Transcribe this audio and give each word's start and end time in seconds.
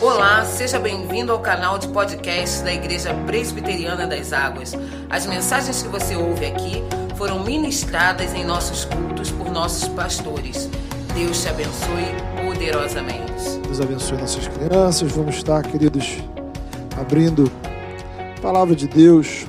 Olá, 0.00 0.44
seja 0.44 0.78
bem-vindo 0.78 1.32
ao 1.32 1.40
canal 1.40 1.76
de 1.76 1.88
podcast 1.88 2.62
da 2.62 2.72
Igreja 2.72 3.12
Presbiteriana 3.26 4.06
das 4.06 4.32
Águas. 4.32 4.72
As 5.10 5.26
mensagens 5.26 5.82
que 5.82 5.88
você 5.88 6.14
ouve 6.14 6.46
aqui 6.46 6.84
foram 7.16 7.42
ministradas 7.42 8.32
em 8.32 8.44
nossos 8.44 8.84
cultos 8.84 9.32
por 9.32 9.50
nossos 9.50 9.88
pastores. 9.88 10.70
Deus 11.16 11.42
te 11.42 11.48
abençoe 11.48 12.04
poderosamente. 12.46 13.58
Deus 13.64 13.80
abençoe 13.80 14.18
nossas 14.18 14.46
crianças. 14.46 15.10
Vamos 15.10 15.34
estar, 15.34 15.64
queridos, 15.64 16.18
abrindo 16.96 17.50
a 18.36 18.40
palavra 18.40 18.76
de 18.76 18.86
Deus. 18.86 19.46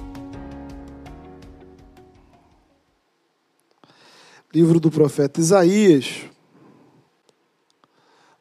Livro 4.51 4.79
do 4.79 4.89
profeta 4.89 5.39
Isaías. 5.39 6.23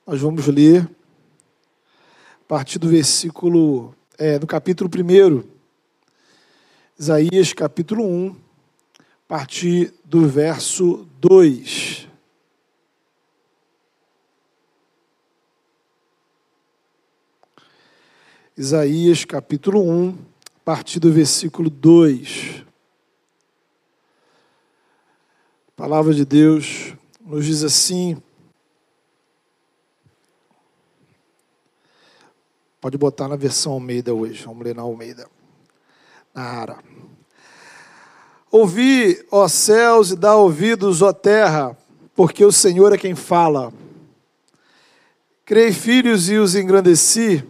Nós 0.07 0.19
vamos 0.23 0.47
ler 0.47 0.89
partir 2.49 2.79
do 2.79 2.89
versículo, 2.89 3.95
é, 4.17 4.39
no 4.39 4.47
capítulo 4.47 4.89
1, 4.91 5.45
Isaías 6.99 7.53
capítulo 7.53 8.03
1, 8.03 8.31
a 8.31 9.03
partir 9.29 9.93
do 10.03 10.27
verso 10.27 11.07
2. 11.21 12.09
Isaías 18.57 19.27
capítulo 19.27 19.83
1, 19.83 20.19
a 20.57 20.61
partir 20.65 20.99
do 21.01 21.13
versículo 21.13 21.69
2. 21.69 22.65
A 25.69 25.73
palavra 25.77 26.15
de 26.15 26.25
Deus 26.25 26.95
nos 27.21 27.45
diz 27.45 27.63
assim: 27.63 28.17
Pode 32.81 32.97
botar 32.97 33.27
na 33.27 33.35
versão 33.35 33.73
Almeida 33.73 34.15
hoje. 34.15 34.45
Vamos 34.45 34.65
ler 34.65 34.75
na 34.75 34.83
Almeida. 34.83 35.27
Na 36.33 36.43
Ara. 36.43 36.79
Ouvi, 38.51 39.21
ó 39.31 39.49
céus, 39.49 40.13
e 40.13 40.17
dá 40.17 40.37
ouvidos, 40.37 41.03
ó 41.03 41.13
terra, 41.13 41.77
porque 42.15 42.45
o 42.45 42.53
Senhor 42.53 42.93
é 42.93 42.99
quem 42.99 43.15
fala. 43.15 43.73
Criei 45.45 45.73
filhos 45.73 46.31
e 46.31 46.37
os 46.37 46.55
engrandeci, 46.55 47.45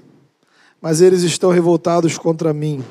mas 0.80 1.00
eles 1.00 1.22
estão 1.22 1.50
revoltados 1.50 2.16
contra 2.16 2.52
mim. 2.52 2.84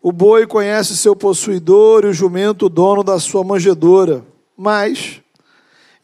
O 0.00 0.12
boi 0.12 0.46
conhece 0.46 0.92
o 0.92 0.96
seu 0.96 1.16
possuidor 1.16 2.04
e 2.04 2.08
o 2.08 2.12
jumento 2.12 2.66
o 2.66 2.68
dono 2.68 3.02
da 3.02 3.18
sua 3.18 3.42
manjedoura, 3.42 4.24
mas 4.56 5.20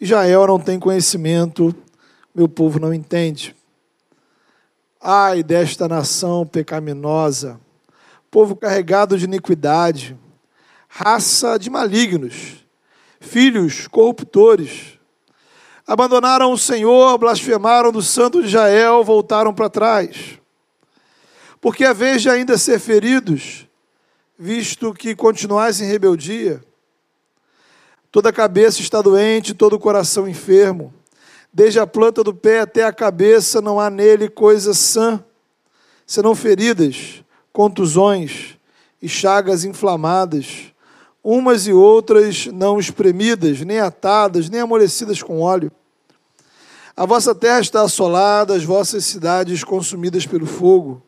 Israel 0.01 0.47
não 0.47 0.59
tem 0.59 0.79
conhecimento, 0.79 1.75
meu 2.35 2.49
povo 2.49 2.81
não 2.81 2.93
entende. 2.93 3.55
Ai 5.07 5.43
desta 5.43 5.87
nação 5.87 6.47
pecaminosa, 6.47 7.61
povo 8.31 8.57
carregado 8.57 9.19
de 9.19 9.27
iniquidade, 9.27 10.19
raça 10.89 11.59
de 11.59 11.69
malignos, 11.69 12.65
filhos 13.21 13.87
corruptores. 13.87 14.99
Abandonaram 15.87 16.51
o 16.51 16.57
Senhor, 16.57 17.19
blasfemaram 17.19 17.93
do 17.93 18.01
Santo 18.01 18.41
de 18.41 18.49
Israel, 18.49 19.05
voltaram 19.05 19.53
para 19.53 19.69
trás. 19.69 20.41
Porque 21.61 21.85
a 21.85 21.93
vez 21.93 22.23
de 22.23 22.31
ainda 22.31 22.57
ser 22.57 22.79
feridos, 22.79 23.69
visto 24.39 24.95
que 24.95 25.15
continuais 25.15 25.83
em 25.83 25.87
rebeldia, 25.87 26.65
toda 28.11 28.31
a 28.31 28.33
cabeça 28.33 28.81
está 28.81 29.03
doente, 29.03 29.53
todo 29.53 29.75
o 29.75 29.79
coração 29.79 30.27
enfermo 30.27 30.95
Desde 31.55 31.79
a 31.79 31.87
planta 31.87 32.25
do 32.25 32.35
pé 32.35 32.59
até 32.59 32.83
a 32.83 32.93
cabeça 32.93 33.63
não 33.63 33.79
há 33.79 33.89
nele 33.89 34.29
coisa 34.29 34.75
sã, 34.75 35.25
senão 36.05 36.35
feridas, 36.35 37.23
contusões 37.53 38.59
e 39.01 39.09
chagas 39.09 39.65
inflamadas, 39.65 40.73
umas 41.23 41.69
e 41.69 41.73
outras 41.73 42.47
não 42.47 42.81
espremidas, 42.81 43.61
nem 43.61 43.79
atadas, 43.79 44.51
nem 44.51 44.63
amolecidas 44.63 45.23
com 45.23 45.41
óleo. 45.41 45.71
A 46.97 47.07
vossa 47.07 47.33
terra 47.33 47.61
está 47.61 47.83
assolada, 47.83 48.57
as 48.57 48.65
vossas 48.65 49.05
cidades 49.05 49.63
consumidas 49.63 50.27
pelo 50.27 50.47
fogo. 50.47 51.01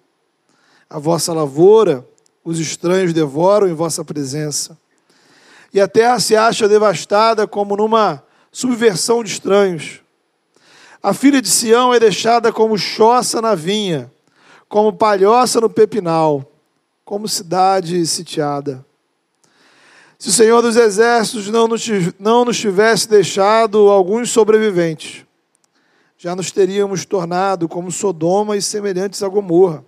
A 0.89 1.01
vossa 1.01 1.33
lavoura, 1.33 2.09
os 2.45 2.61
estranhos 2.61 3.13
devoram 3.13 3.67
em 3.67 3.75
vossa 3.75 4.05
presença. 4.05 4.79
E 5.75 5.81
a 5.81 5.89
terra 5.89 6.21
se 6.21 6.37
acha 6.37 6.69
devastada 6.69 7.49
como 7.49 7.77
numa 7.77 8.23
subversão 8.53 9.25
de 9.25 9.33
estranhos. 9.33 10.06
A 11.07 11.15
filha 11.15 11.41
de 11.41 11.49
Sião 11.49 11.95
é 11.95 12.01
deixada 12.01 12.53
como 12.53 12.77
choça 12.77 13.41
na 13.41 13.55
vinha, 13.55 14.13
como 14.69 14.93
palhoça 14.93 15.61
no 15.61 15.71
pepinal, 15.71 16.51
como 17.05 17.29
cidade 17.29 18.05
sitiada. 18.05 18.85
Se 20.19 20.31
o 20.31 20.33
Senhor 20.33 20.61
dos 20.63 20.75
Exércitos 20.75 21.49
não 21.49 21.69
nos, 22.45 22.59
tivesse 22.59 23.09
deixado 23.09 23.89
alguns 23.89 24.31
sobreviventes, 24.31 25.25
já 26.19 26.35
nos 26.35 26.51
teríamos 26.51 27.05
tornado 27.05 27.69
como 27.69 27.93
Sodoma 27.93 28.57
e 28.57 28.61
semelhantes 28.61 29.23
a 29.23 29.29
Gomorra. 29.29 29.85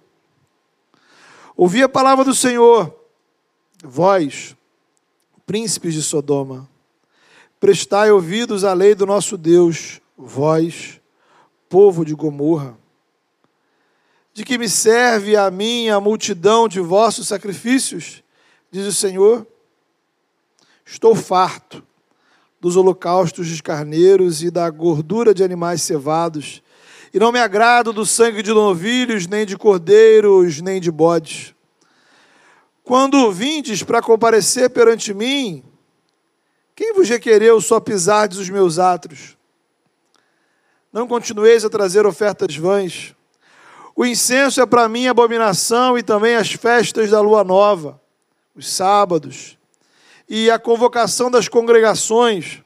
Ouvi 1.57 1.83
a 1.83 1.89
palavra 1.89 2.25
do 2.25 2.33
Senhor, 2.33 2.95
vós, 3.83 4.55
príncipes 5.45 5.95
de 5.95 6.03
Sodoma, 6.05 6.69
prestai 7.59 8.13
ouvidos 8.13 8.63
à 8.63 8.73
lei 8.73 8.95
do 8.95 9.05
nosso 9.05 9.37
Deus, 9.37 10.01
vós, 10.17 10.98
povo 11.69 12.05
de 12.05 12.15
Gomorra? 12.15 12.77
De 14.33 14.45
que 14.45 14.59
me 14.59 14.69
serve 14.69 15.37
a 15.37 15.51
mim 15.51 15.89
a 15.89 16.01
multidão 16.01 16.69
de 16.69 16.81
vossos 16.81 17.29
sacrifícios? 17.29 18.23
Diz 18.71 18.87
o 18.87 18.93
Senhor. 18.93 19.47
Estou 20.85 21.15
farto 21.15 21.83
dos 22.61 22.77
holocaustos 22.77 23.47
de 23.47 23.63
carneiros 23.63 24.43
e 24.43 24.51
da 24.51 24.69
gordura 24.69 25.33
de 25.33 25.45
animais 25.45 25.83
cevados, 25.83 26.63
e 27.15 27.19
não 27.19 27.33
me 27.33 27.39
agrado 27.39 27.93
do 27.93 28.05
sangue 28.05 28.43
de 28.43 28.51
novilhos, 28.51 29.27
nem 29.27 29.47
de 29.47 29.57
cordeiros, 29.57 30.61
nem 30.61 30.81
de 30.81 30.91
bodes. 30.91 31.55
Quando 32.83 33.31
vindes 33.31 33.83
para 33.83 34.03
comparecer 34.03 34.71
perante 34.71 35.15
mim, 35.15 35.63
quem 36.75 36.93
vos 36.95 37.09
requereu 37.09 37.61
só 37.61 37.81
pisardes 37.81 38.39
os 38.39 38.51
meus 38.51 38.79
átrios? 38.79 39.38
Não 40.93 41.07
continueis 41.07 41.65
a 41.65 41.71
trazer 41.71 42.07
ofertas 42.07 42.57
vãs. 42.57 43.15
O 43.95 44.07
incenso 44.07 44.61
é 44.61 44.67
para 44.67 44.89
mim 44.89 45.07
abominação 45.07 45.99
e 45.99 46.03
também 46.03 46.37
as 46.37 46.53
festas 46.53 47.11
da 47.11 47.21
lua 47.21 47.43
nova, 47.45 48.01
os 48.55 48.73
sábados 48.73 49.59
e 50.29 50.51
a 50.51 50.59
convocação 50.59 51.31
das 51.31 51.49
congregações. 51.49 52.63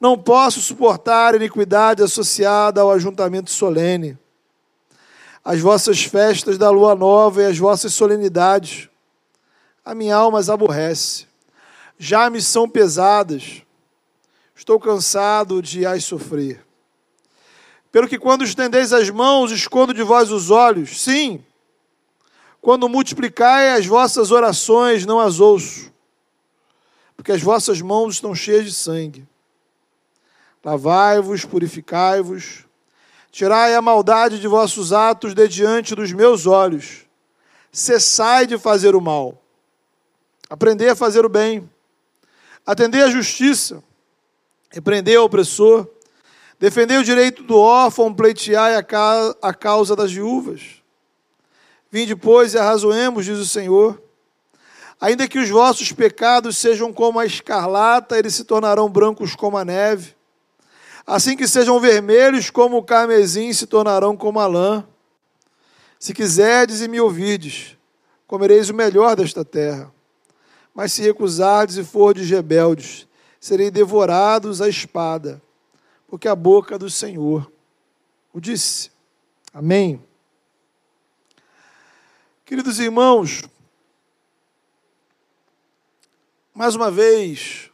Não 0.00 0.18
posso 0.18 0.60
suportar 0.60 1.34
iniquidade 1.34 2.02
associada 2.02 2.80
ao 2.80 2.90
ajuntamento 2.90 3.50
solene. 3.50 4.18
As 5.44 5.60
vossas 5.60 6.02
festas 6.04 6.56
da 6.56 6.70
lua 6.70 6.94
nova 6.94 7.42
e 7.42 7.46
as 7.46 7.58
vossas 7.58 7.94
solenidades. 7.94 8.88
A 9.84 9.94
minha 9.94 10.16
alma 10.16 10.38
as 10.38 10.48
aborrece. 10.48 11.26
Já 11.98 12.30
me 12.30 12.40
são 12.40 12.68
pesadas. 12.68 13.62
Estou 14.56 14.80
cansado 14.80 15.60
de 15.60 15.84
as 15.84 16.04
sofrer. 16.04 16.63
Pelo 17.94 18.08
que 18.08 18.18
quando 18.18 18.42
estendeis 18.42 18.92
as 18.92 19.08
mãos, 19.08 19.52
escondo 19.52 19.94
de 19.94 20.02
vós 20.02 20.32
os 20.32 20.50
olhos. 20.50 21.00
Sim, 21.00 21.44
quando 22.60 22.88
multiplicai 22.88 23.70
as 23.70 23.86
vossas 23.86 24.32
orações, 24.32 25.06
não 25.06 25.20
as 25.20 25.38
ouço, 25.38 25.92
porque 27.16 27.30
as 27.30 27.40
vossas 27.40 27.80
mãos 27.80 28.14
estão 28.14 28.34
cheias 28.34 28.64
de 28.64 28.72
sangue. 28.72 29.24
Lavai-vos, 30.64 31.44
purificai-vos, 31.44 32.64
tirai 33.30 33.76
a 33.76 33.80
maldade 33.80 34.40
de 34.40 34.48
vossos 34.48 34.92
atos 34.92 35.32
de 35.32 35.46
diante 35.46 35.94
dos 35.94 36.10
meus 36.10 36.46
olhos. 36.46 37.06
Cessai 37.70 38.44
de 38.44 38.58
fazer 38.58 38.96
o 38.96 39.00
mal. 39.00 39.40
Aprendei 40.50 40.88
a 40.88 40.96
fazer 40.96 41.24
o 41.24 41.28
bem. 41.28 41.70
Atendei 42.66 43.02
a 43.02 43.08
justiça. 43.08 43.84
Repreendei 44.68 45.16
o 45.16 45.22
opressor 45.22 45.88
Defendei 46.58 46.96
o 46.96 47.04
direito 47.04 47.42
do 47.42 47.58
órfão, 47.58 48.14
pleiteai 48.14 48.76
a 48.76 49.54
causa 49.54 49.96
das 49.96 50.12
viúvas. 50.12 50.82
Vinde, 51.90 52.14
pois, 52.14 52.54
e 52.54 52.58
arrazoemos, 52.58 53.24
diz 53.24 53.38
o 53.38 53.46
Senhor. 53.46 54.00
Ainda 55.00 55.28
que 55.28 55.38
os 55.38 55.48
vossos 55.50 55.92
pecados 55.92 56.56
sejam 56.56 56.92
como 56.92 57.18
a 57.18 57.26
escarlata, 57.26 58.18
eles 58.18 58.34
se 58.34 58.44
tornarão 58.44 58.88
brancos 58.88 59.34
como 59.34 59.58
a 59.58 59.64
neve. 59.64 60.14
Assim 61.06 61.36
que 61.36 61.46
sejam 61.46 61.78
vermelhos 61.78 62.50
como 62.50 62.78
o 62.78 62.82
carmesim, 62.82 63.52
se 63.52 63.66
tornarão 63.66 64.16
como 64.16 64.40
a 64.40 64.46
lã. 64.46 64.86
Se 65.98 66.14
quiserdes 66.14 66.80
e 66.80 66.88
me 66.88 67.00
ouvirdes, 67.00 67.76
comereis 68.26 68.70
o 68.70 68.74
melhor 68.74 69.16
desta 69.16 69.44
terra. 69.44 69.92
Mas 70.74 70.92
se 70.92 71.02
recusardes 71.02 71.76
e 71.76 71.84
fordes 71.84 72.28
rebeldes, 72.30 73.06
serei 73.38 73.70
devorados 73.70 74.62
à 74.62 74.68
espada 74.68 75.42
porque 76.14 76.28
a 76.28 76.36
boca 76.36 76.78
do 76.78 76.88
Senhor 76.88 77.50
o 78.32 78.38
disse. 78.38 78.92
Amém. 79.52 80.00
Queridos 82.44 82.78
irmãos, 82.78 83.42
mais 86.54 86.76
uma 86.76 86.88
vez, 86.88 87.68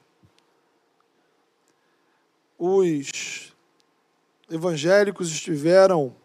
os 2.59 3.53
evangélicos 4.49 5.31
estiveram 5.31 6.17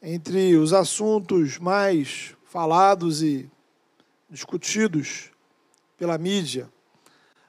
entre 0.00 0.54
os 0.54 0.72
assuntos 0.72 1.58
mais 1.58 2.36
falados 2.44 3.20
e 3.20 3.50
discutidos 4.30 5.32
pela 5.98 6.16
mídia 6.16 6.72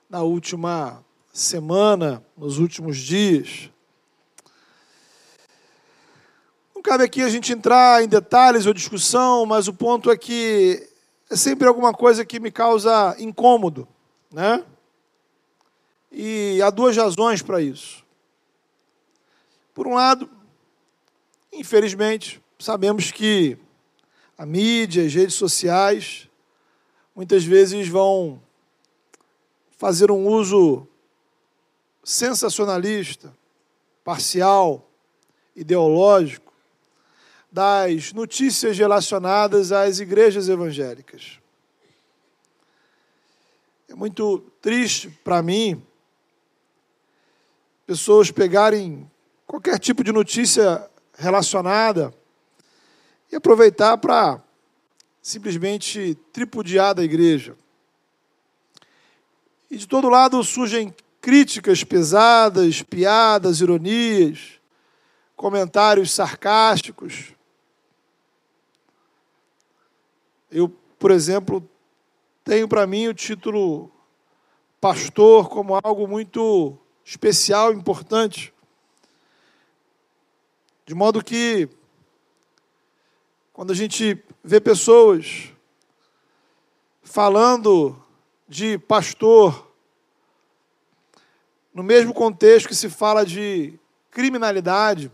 na 0.10 0.24
última 0.24 1.06
semana, 1.32 2.24
nos 2.38 2.58
últimos 2.58 2.98
dias. 2.98 3.70
Não 6.76 6.82
cabe 6.82 7.04
aqui 7.04 7.22
a 7.22 7.30
gente 7.30 7.54
entrar 7.54 8.04
em 8.04 8.08
detalhes 8.08 8.66
ou 8.66 8.74
discussão, 8.74 9.46
mas 9.46 9.68
o 9.68 9.74
ponto 9.74 10.12
é 10.12 10.18
que 10.18 10.90
é 11.30 11.36
sempre 11.36 11.68
alguma 11.68 11.94
coisa 11.94 12.26
que 12.26 12.40
me 12.40 12.52
causa 12.52 13.16
incômodo, 13.20 13.88
né? 14.32 14.66
E 16.12 16.62
há 16.62 16.70
duas 16.70 16.98
razões 16.98 17.42
para 17.42 17.62
isso. 17.62 18.04
Por 19.74 19.88
um 19.88 19.94
lado, 19.94 20.30
infelizmente, 21.54 22.42
sabemos 22.60 23.12
que 23.12 23.58
a 24.38 24.46
mídia, 24.46 25.06
as 25.06 25.14
redes 25.14 25.36
sociais, 25.36 26.28
muitas 27.16 27.46
vezes 27.46 27.88
vão 27.88 28.42
fazer 29.78 30.12
um 30.12 30.28
uso 30.28 30.88
sensacionalista, 32.04 33.34
parcial, 34.04 34.90
ideológico, 35.56 36.52
das 37.52 38.14
notícias 38.14 38.78
relacionadas 38.78 39.72
às 39.72 40.00
igrejas 40.00 40.48
evangélicas. 40.48 41.40
É 43.90 43.94
muito 43.94 44.40
triste 44.62 45.10
para 45.24 45.42
mim 45.42 45.86
pessoas 47.86 48.32
pegarem 48.32 49.10
qualquer 49.46 49.78
tipo 49.78 50.02
de 50.02 50.14
notícia 50.14 50.90
relacionada 51.18 52.14
e 53.30 53.36
aproveitar 53.36 53.98
para 53.98 54.42
simplesmente 55.22 56.16
tripudiar 56.32 56.96
da 56.96 57.04
igreja. 57.04 57.58
E 59.70 59.78
de 59.78 59.86
todo 59.86 60.08
lado 60.08 60.42
surgem 60.42 60.96
críticas 61.22 61.84
pesadas, 61.84 62.82
piadas, 62.82 63.62
ironias, 63.62 64.60
comentários 65.36 66.12
sarcásticos. 66.12 67.34
Eu, 70.50 70.68
por 70.98 71.12
exemplo, 71.12 71.68
tenho 72.44 72.68
para 72.68 72.88
mim 72.88 73.08
o 73.08 73.14
título 73.14 73.92
pastor 74.82 75.48
como 75.48 75.80
algo 75.84 76.08
muito 76.08 76.76
especial, 77.06 77.72
importante. 77.72 78.52
De 80.86 80.96
modo 80.96 81.24
que, 81.24 81.70
quando 83.54 83.72
a 83.72 83.76
gente 83.76 84.22
vê 84.44 84.60
pessoas 84.60 85.54
falando 87.04 87.96
de 88.48 88.78
pastor, 88.80 89.71
no 91.74 91.84
mesmo 91.84 92.14
contexto 92.14 92.68
que 92.68 92.76
se 92.76 92.90
fala 92.90 93.26
de 93.26 93.80
criminalidade, 94.10 95.12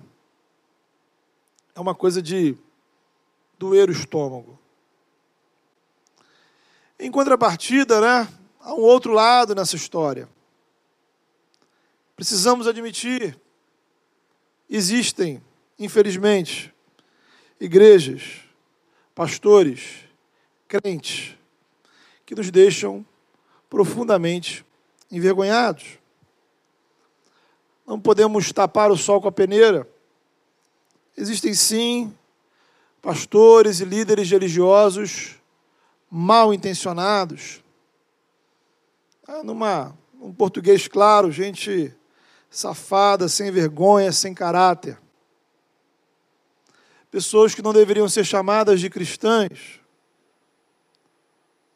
é 1.76 1.80
uma 1.80 1.94
coisa 1.94 2.22
de 2.22 2.58
doer 3.60 3.90
o 3.90 3.92
estômago. 3.92 4.58
Em 7.00 7.12
contrapartida, 7.12 8.02
né, 8.02 8.28
há 8.60 8.74
um 8.74 8.82
outro 8.82 9.14
lado 9.14 9.54
nessa 9.54 9.76
história. 9.76 10.28
Precisamos 12.16 12.68
admitir, 12.68 13.40
existem, 14.68 15.44
infelizmente, 15.78 16.74
igrejas, 17.60 18.42
pastores, 19.14 20.06
crentes, 20.68 21.38
que 22.26 22.34
nos 22.34 22.50
deixam 22.50 23.06
profundamente 23.70 24.66
envergonhados. 25.12 26.00
Não 27.88 27.98
podemos 27.98 28.52
tapar 28.52 28.92
o 28.92 28.98
sol 28.98 29.22
com 29.22 29.30
a 29.30 29.32
peneira. 29.32 29.88
Existem 31.16 31.54
sim 31.54 32.14
pastores 33.02 33.80
e 33.80 33.86
líderes 33.86 34.30
religiosos 34.30 35.38
mal 36.12 36.54
intencionados. 36.54 37.64
Ah, 39.26 39.42
numa, 39.42 39.98
um 40.20 40.34
português 40.34 40.86
claro, 40.90 41.32
gente 41.32 41.96
safada, 42.50 43.30
sem 43.30 43.52
vergonha, 43.52 44.12
sem 44.12 44.34
caráter. 44.34 45.00
Pessoas 47.10 47.56
que 47.56 47.62
não 47.62 47.72
deveriam 47.72 48.10
ser 48.10 48.26
chamadas 48.26 48.82
de 48.82 48.90
cristãs, 48.90 49.80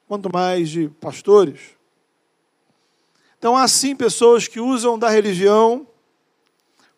quanto 0.07 0.29
mais 0.31 0.69
de 0.69 0.89
pastores. 0.89 1.77
Então, 3.37 3.55
há 3.55 3.65
sim 3.67 3.95
pessoas 3.95 4.47
que 4.47 4.59
usam 4.59 4.99
da 4.99 5.09
religião 5.09 5.87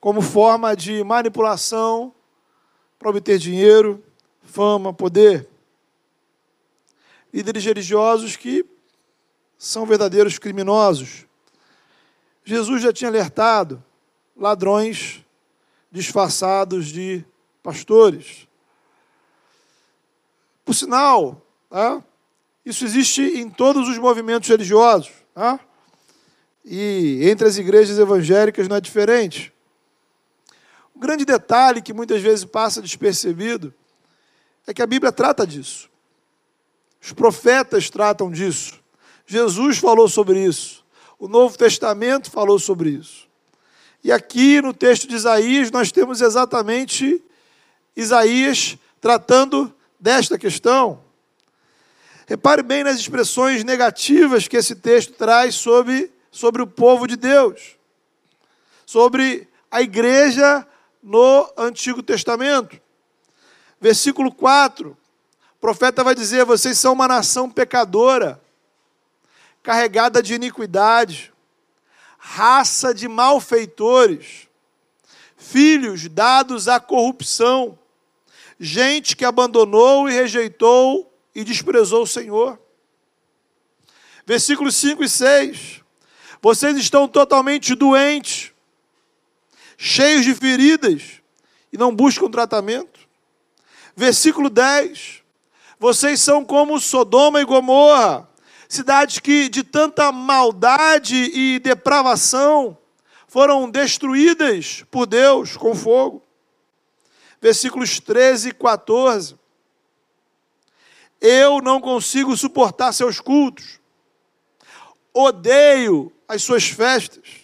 como 0.04 0.22
forma 0.22 0.76
de 0.76 1.02
manipulação 1.02 2.14
para 3.00 3.10
obter 3.10 3.38
dinheiro, 3.38 4.04
fama, 4.42 4.94
poder 4.94 5.48
líderes 7.34 7.64
religiosos 7.64 8.36
que 8.36 8.66
são 9.58 9.86
verdadeiros 9.86 10.38
criminosos. 10.38 11.26
Jesus 12.44 12.82
já 12.82 12.92
tinha 12.92 13.10
alertado 13.10 13.82
ladrões 14.36 15.24
disfarçados 15.90 16.88
de 16.88 17.24
pastores. 17.64 18.46
Por 20.66 20.76
sinal, 20.76 21.42
tá? 21.70 22.04
isso 22.66 22.84
existe 22.84 23.22
em 23.22 23.50
todos 23.50 23.88
os 23.88 23.98
movimentos 23.98 24.50
religiosos. 24.50 25.14
Tá? 25.34 25.58
E 26.66 27.22
entre 27.24 27.48
as 27.48 27.56
igrejas 27.58 27.98
evangélicas 27.98 28.68
não 28.68 28.76
é 28.76 28.82
diferente. 28.82 29.53
Um 30.96 31.00
grande 31.00 31.26
detalhe 31.26 31.82
que 31.82 31.94
muitas 31.94 32.22
vezes 32.22 32.46
passa 32.46 32.82
despercebido 32.82 33.74
é 34.66 34.74
que 34.74 34.82
a 34.82 34.88
Bíblia 34.88 35.12
trata 35.12 35.46
disso. 35.46 35.90
Os 37.02 37.12
profetas 37.12 37.90
tratam 37.90 38.32
disso. 38.32 38.80
Jesus 39.26 39.78
falou 39.78 40.08
sobre 40.08 40.44
isso. 40.44 40.86
O 41.20 41.28
Novo 41.28 41.58
Testamento 41.58 42.32
falou 42.32 42.60
sobre 42.60 42.92
isso. 42.92 43.28
E 44.04 44.12
aqui 44.12 44.62
no 44.62 44.74
texto 44.74 45.08
de 45.08 45.16
Isaías, 45.16 45.72
nós 45.72 45.92
temos 45.92 46.22
exatamente 46.22 47.24
Isaías 47.96 48.78
tratando 49.00 49.74
desta 50.00 50.38
questão. 50.38 51.02
Repare 52.28 52.64
bem 52.64 52.84
nas 52.84 52.98
expressões 52.98 53.64
negativas 53.64 54.48
que 54.48 54.58
esse 54.58 54.76
texto 54.76 55.14
traz 55.14 55.56
sobre, 55.56 56.12
sobre 56.32 56.62
o 56.62 56.68
povo 56.68 57.06
de 57.08 57.16
Deus, 57.16 57.78
sobre 58.86 59.48
a 59.70 59.82
igreja 59.82 60.66
no 61.04 61.52
Antigo 61.58 62.02
Testamento. 62.02 62.80
Versículo 63.80 64.34
4: 64.34 64.98
profeta 65.60 66.04
vai 66.04 66.16
dizer: 66.16 66.46
vocês 66.46 66.80
são 66.80 66.94
uma 66.94 67.08
nação 67.08 67.50
pecadora, 67.50 68.42
carregada 69.62 70.24
de 70.24 70.34
iniquidade, 70.34 71.34
raça 72.18 72.94
de 72.94 73.10
malfeitores, 73.10 74.48
filhos 75.36 76.08
dados 76.08 76.70
à 76.70 76.80
corrupção, 76.80 77.78
gente 78.58 79.16
que 79.16 79.26
abandonou 79.26 80.08
e 80.08 80.14
rejeitou 80.14 81.14
e 81.36 81.44
desprezou 81.44 82.04
o 82.04 82.08
Senhor. 82.08 82.58
Versículos 84.26 84.76
5 84.78 85.04
e 85.04 85.10
6. 85.10 85.82
Vocês 86.42 86.78
estão 86.78 87.08
totalmente 87.08 87.76
doentes, 87.76 88.53
cheios 89.86 90.24
de 90.24 90.34
feridas 90.34 91.22
e 91.72 91.78
não 91.78 91.94
buscam 91.94 92.32
tratamento. 92.32 93.02
Versículo 93.94 94.50
10. 94.50 95.22
Vocês 95.78 96.22
são 96.22 96.46
como 96.46 96.80
Sodoma 96.80 97.42
e 97.42 97.46
Gomorra, 97.46 98.30
cidades 98.70 99.20
que 99.20 99.50
de 99.50 99.62
tanta 99.62 100.10
maldade 100.10 101.16
e 101.16 101.60
depravação 101.60 102.78
foram 103.28 103.70
destruídas 103.70 104.86
por 104.90 105.06
Deus 105.06 105.58
com 105.58 105.76
fogo. 105.76 106.24
Versículos 107.42 108.00
13 108.00 108.50
e 108.50 108.54
14. 108.54 109.36
Eu 111.20 111.60
não 111.62 111.82
consigo 111.82 112.38
suportar 112.38 112.94
seus 112.94 113.20
cultos. 113.20 113.82
Odeio 115.14 116.10
as 116.26 116.42
suas 116.42 116.70
festas. 116.70 117.43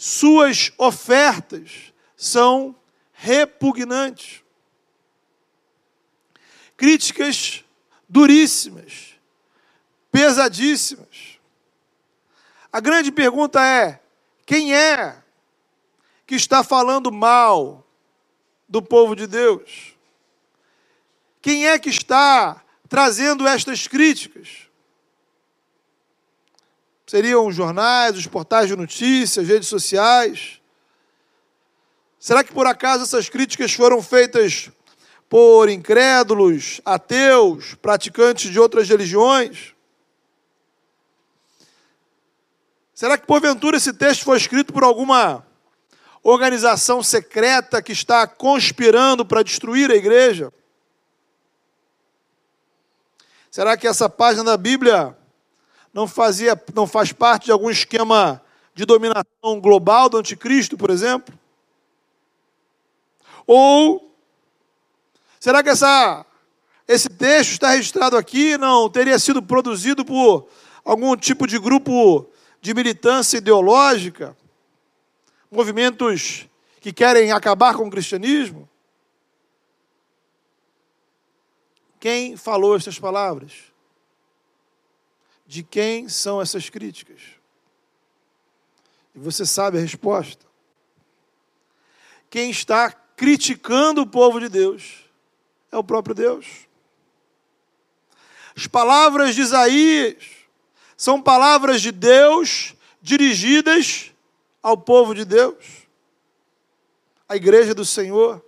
Suas 0.00 0.70
ofertas 0.78 1.92
são 2.16 2.72
repugnantes. 3.12 4.44
críticas 6.76 7.64
duríssimas, 8.08 9.16
pesadíssimas. 10.12 11.40
A 12.72 12.78
grande 12.78 13.10
pergunta 13.10 13.60
é: 13.60 14.00
quem 14.46 14.72
é 14.72 15.20
que 16.24 16.36
está 16.36 16.62
falando 16.62 17.10
mal 17.10 17.84
do 18.68 18.80
povo 18.80 19.16
de 19.16 19.26
Deus? 19.26 19.96
Quem 21.42 21.66
é 21.66 21.76
que 21.76 21.88
está 21.88 22.64
trazendo 22.88 23.48
estas 23.48 23.88
críticas? 23.88 24.67
Seriam 27.08 27.46
os 27.46 27.56
jornais, 27.56 28.18
os 28.18 28.26
portais 28.26 28.68
de 28.68 28.76
notícias, 28.76 29.48
redes 29.48 29.66
sociais? 29.66 30.60
Será 32.20 32.44
que 32.44 32.52
por 32.52 32.66
acaso 32.66 33.04
essas 33.04 33.30
críticas 33.30 33.72
foram 33.72 34.02
feitas 34.02 34.70
por 35.26 35.70
incrédulos, 35.70 36.82
ateus, 36.84 37.74
praticantes 37.76 38.50
de 38.50 38.60
outras 38.60 38.86
religiões? 38.90 39.74
Será 42.92 43.16
que 43.16 43.26
porventura 43.26 43.78
esse 43.78 43.94
texto 43.94 44.22
foi 44.22 44.36
escrito 44.36 44.70
por 44.70 44.84
alguma 44.84 45.46
organização 46.22 47.02
secreta 47.02 47.80
que 47.80 47.92
está 47.92 48.26
conspirando 48.26 49.24
para 49.24 49.42
destruir 49.42 49.90
a 49.90 49.96
igreja? 49.96 50.52
Será 53.50 53.78
que 53.78 53.88
essa 53.88 54.10
página 54.10 54.44
da 54.44 54.58
Bíblia 54.58 55.17
não 55.92 56.06
fazia, 56.06 56.60
não 56.74 56.86
faz 56.86 57.12
parte 57.12 57.46
de 57.46 57.52
algum 57.52 57.70
esquema 57.70 58.42
de 58.74 58.84
dominação 58.84 59.60
global 59.60 60.08
do 60.08 60.18
anticristo, 60.18 60.76
por 60.76 60.90
exemplo? 60.90 61.34
Ou 63.46 64.08
Será 65.40 65.62
que 65.62 65.68
essa, 65.68 66.26
esse 66.86 67.08
texto 67.08 67.52
está 67.52 67.70
registrado 67.70 68.16
aqui? 68.16 68.58
Não, 68.58 68.90
teria 68.90 69.18
sido 69.18 69.42
produzido 69.42 70.04
por 70.04 70.48
algum 70.84 71.16
tipo 71.16 71.46
de 71.46 71.58
grupo 71.58 72.28
de 72.60 72.74
militância 72.74 73.38
ideológica? 73.38 74.36
Movimentos 75.50 76.46
que 76.80 76.92
querem 76.92 77.30
acabar 77.30 77.74
com 77.76 77.86
o 77.86 77.90
cristianismo? 77.90 78.68
Quem 82.00 82.36
falou 82.36 82.76
essas 82.76 82.98
palavras? 82.98 83.67
De 85.48 85.62
quem 85.62 86.10
são 86.10 86.42
essas 86.42 86.68
críticas? 86.68 87.22
E 89.14 89.18
você 89.18 89.46
sabe 89.46 89.78
a 89.78 89.80
resposta. 89.80 90.44
Quem 92.28 92.50
está 92.50 92.90
criticando 92.90 94.02
o 94.02 94.06
povo 94.06 94.38
de 94.38 94.50
Deus 94.50 95.06
é 95.72 95.78
o 95.78 95.82
próprio 95.82 96.14
Deus. 96.14 96.68
As 98.54 98.66
palavras 98.66 99.34
de 99.34 99.40
Isaías 99.40 100.22
são 100.98 101.22
palavras 101.22 101.80
de 101.80 101.92
Deus 101.92 102.74
dirigidas 103.00 104.12
ao 104.62 104.76
povo 104.76 105.14
de 105.14 105.24
Deus, 105.24 105.64
à 107.26 107.36
igreja 107.36 107.74
do 107.74 107.86
Senhor. 107.86 108.44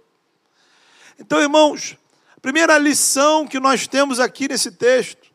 Então, 1.18 1.40
irmãos, 1.40 1.96
a 2.36 2.40
primeira 2.40 2.76
lição 2.76 3.46
que 3.46 3.58
nós 3.58 3.86
temos 3.86 4.20
aqui 4.20 4.48
nesse 4.48 4.72
texto 4.72 5.29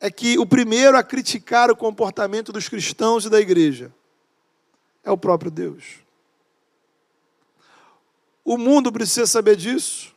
é 0.00 0.10
que 0.10 0.38
o 0.38 0.46
primeiro 0.46 0.96
a 0.96 1.02
criticar 1.02 1.70
o 1.70 1.76
comportamento 1.76 2.52
dos 2.52 2.68
cristãos 2.68 3.24
e 3.24 3.30
da 3.30 3.40
igreja 3.40 3.92
é 5.02 5.10
o 5.10 5.18
próprio 5.18 5.50
Deus. 5.50 5.84
O 8.44 8.56
mundo 8.56 8.92
precisa 8.92 9.26
saber 9.26 9.56
disso. 9.56 10.14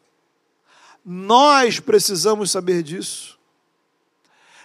Nós 1.03 1.79
precisamos 1.79 2.51
saber 2.51 2.83
disso. 2.83 3.39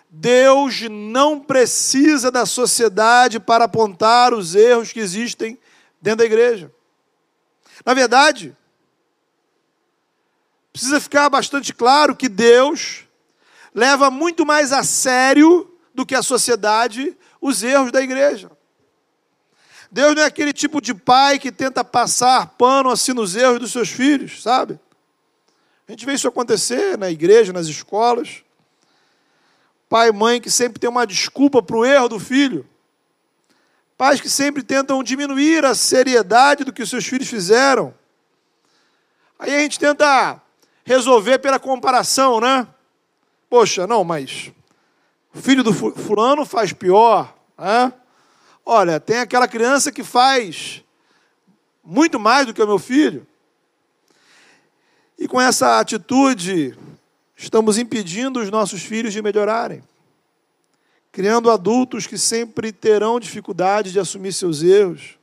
Deus 0.08 0.82
não 0.82 1.40
precisa 1.40 2.30
da 2.30 2.46
sociedade 2.46 3.40
para 3.40 3.64
apontar 3.64 4.32
os 4.32 4.54
erros 4.54 4.92
que 4.92 5.00
existem 5.00 5.58
dentro 6.00 6.18
da 6.18 6.25
igreja. 6.25 6.73
Na 7.85 7.92
verdade, 7.92 8.56
precisa 10.73 11.00
ficar 11.00 11.28
bastante 11.28 11.75
claro 11.75 12.14
que 12.14 12.28
Deus 12.28 13.05
leva 13.76 14.11
muito 14.11 14.47
mais 14.47 14.73
a 14.73 14.83
sério 14.83 15.71
do 15.95 16.06
que 16.06 16.14
a 16.14 16.23
sociedade 16.23 17.14
os 17.38 17.62
erros 17.62 17.92
da 17.92 18.00
igreja. 18.00 18.50
Deus 19.92 20.14
não 20.14 20.23
é 20.23 20.25
aquele 20.25 20.52
tipo 20.52 20.80
de 20.80 20.95
pai 20.95 21.38
que 21.38 21.52
tenta 21.52 21.85
passar 21.85 22.54
pano 22.56 22.90
assim 22.90 23.12
nos 23.12 23.37
erros 23.37 23.61
dos 23.61 23.71
seus 23.71 23.90
filhos, 23.90 24.42
sabe? 24.42 24.80
A 25.87 25.92
gente 25.92 26.06
vê 26.06 26.14
isso 26.14 26.26
acontecer 26.26 26.97
na 26.97 27.11
igreja, 27.11 27.52
nas 27.52 27.66
escolas. 27.66 28.42
Pai 29.90 30.09
e 30.09 30.12
mãe 30.12 30.40
que 30.40 30.50
sempre 30.50 30.80
tem 30.80 30.88
uma 30.88 31.06
desculpa 31.06 31.62
para 31.62 31.76
o 31.76 31.85
erro 31.85 32.09
do 32.09 32.18
filho. 32.18 32.66
Pais 33.97 34.23
que 34.23 34.28
sempre 34.28 34.62
tentam 34.62 35.02
diminuir 35.02 35.66
a 35.66 35.75
seriedade 35.75 36.64
do 36.64 36.73
que 36.73 36.83
os 36.83 36.88
seus 36.88 37.06
filhos 37.06 37.28
fizeram. 37.28 37.95
Aí 39.38 39.54
a 39.54 39.59
gente 39.59 39.78
tenta 39.78 40.40
resolver 40.83 41.38
pela 41.38 41.59
comparação, 41.59 42.40
né? 42.40 42.66
Poxa, 43.49 43.87
não, 43.87 44.03
mas 44.03 44.53
o 45.35 45.41
filho 45.41 45.62
do 45.62 45.73
fulano 45.73 46.45
faz 46.45 46.73
pior, 46.73 47.37
né? 47.57 47.93
Olha, 48.65 48.99
tem 48.99 49.19
aquela 49.19 49.47
criança 49.47 49.93
que 49.93 50.03
faz 50.03 50.83
muito 51.85 52.19
mais 52.19 52.47
do 52.47 52.53
que 52.53 52.62
o 52.62 52.67
meu 52.67 52.79
filho. 52.79 53.26
E 55.17 55.29
com 55.29 55.41
essa 55.41 55.79
atitude, 55.79 56.76
estamos 57.37 57.79
impedindo 57.79 58.41
os 58.41 58.50
nossos 58.50 58.83
filhos 58.83 59.12
de 59.12 59.23
melhorarem, 59.23 59.83
criando 61.12 61.50
adultos 61.50 62.07
que 62.07 62.19
sempre 62.19 62.73
terão 62.73 63.21
dificuldade 63.21 63.93
de 63.93 64.00
assumir 64.00 64.33
seus 64.33 64.62
erros, 64.62 65.17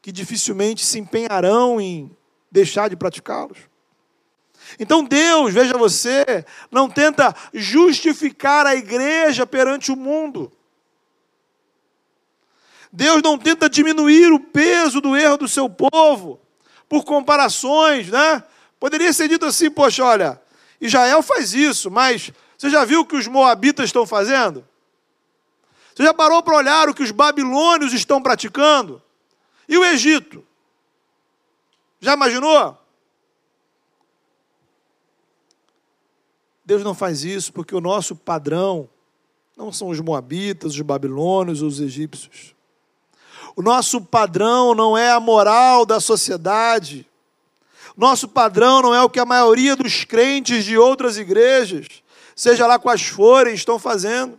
que 0.00 0.12
dificilmente 0.12 0.84
se 0.84 0.98
empenharão 1.00 1.80
em 1.80 2.10
deixar 2.50 2.88
de 2.88 2.96
praticá-los. 2.96 3.58
Então 4.78 5.04
Deus, 5.04 5.52
veja 5.52 5.76
você, 5.76 6.44
não 6.70 6.88
tenta 6.88 7.34
justificar 7.52 8.66
a 8.66 8.74
igreja 8.74 9.46
perante 9.46 9.92
o 9.92 9.96
mundo. 9.96 10.52
Deus 12.92 13.22
não 13.22 13.36
tenta 13.36 13.68
diminuir 13.68 14.32
o 14.32 14.40
peso 14.40 15.00
do 15.00 15.16
erro 15.16 15.36
do 15.36 15.48
seu 15.48 15.68
povo 15.68 16.40
por 16.88 17.04
comparações, 17.04 18.08
né? 18.08 18.42
Poderia 18.78 19.12
ser 19.12 19.28
dito 19.28 19.44
assim, 19.44 19.70
poxa, 19.70 20.04
olha, 20.04 20.40
Israel 20.80 21.22
faz 21.22 21.52
isso, 21.52 21.90
mas 21.90 22.32
você 22.56 22.70
já 22.70 22.84
viu 22.84 23.00
o 23.00 23.06
que 23.06 23.16
os 23.16 23.26
moabitas 23.26 23.86
estão 23.86 24.06
fazendo? 24.06 24.66
Você 25.94 26.02
já 26.02 26.12
parou 26.12 26.42
para 26.42 26.56
olhar 26.56 26.88
o 26.88 26.94
que 26.94 27.02
os 27.02 27.10
babilônios 27.10 27.92
estão 27.92 28.22
praticando? 28.22 29.02
E 29.68 29.76
o 29.76 29.84
Egito? 29.84 30.44
Já 32.00 32.14
imaginou? 32.14 32.78
Deus 36.66 36.82
não 36.82 36.94
faz 36.94 37.22
isso 37.22 37.52
porque 37.52 37.74
o 37.76 37.80
nosso 37.80 38.16
padrão 38.16 38.88
não 39.56 39.72
são 39.72 39.88
os 39.88 40.00
moabitas, 40.00 40.74
os 40.74 40.80
babilônios 40.80 41.62
ou 41.62 41.68
os 41.68 41.80
egípcios. 41.80 42.56
O 43.54 43.62
nosso 43.62 44.00
padrão 44.00 44.74
não 44.74 44.98
é 44.98 45.12
a 45.12 45.20
moral 45.20 45.86
da 45.86 46.00
sociedade. 46.00 47.06
Nosso 47.96 48.26
padrão 48.26 48.82
não 48.82 48.92
é 48.92 49.00
o 49.00 49.08
que 49.08 49.20
a 49.20 49.24
maioria 49.24 49.76
dos 49.76 50.04
crentes 50.04 50.64
de 50.64 50.76
outras 50.76 51.16
igrejas, 51.16 51.86
seja 52.34 52.66
lá 52.66 52.78
quais 52.80 53.02
forem, 53.02 53.54
estão 53.54 53.78
fazendo. 53.78 54.38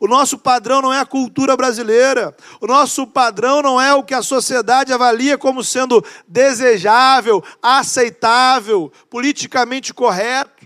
O 0.00 0.08
nosso 0.08 0.36
padrão 0.36 0.82
não 0.82 0.92
é 0.92 0.98
a 0.98 1.06
cultura 1.06 1.56
brasileira. 1.56 2.36
O 2.60 2.66
nosso 2.66 3.06
padrão 3.06 3.62
não 3.62 3.80
é 3.80 3.94
o 3.94 4.02
que 4.02 4.14
a 4.14 4.22
sociedade 4.22 4.92
avalia 4.92 5.38
como 5.38 5.62
sendo 5.62 6.04
desejável, 6.26 7.42
aceitável, 7.62 8.92
politicamente 9.08 9.94
correto. 9.94 10.61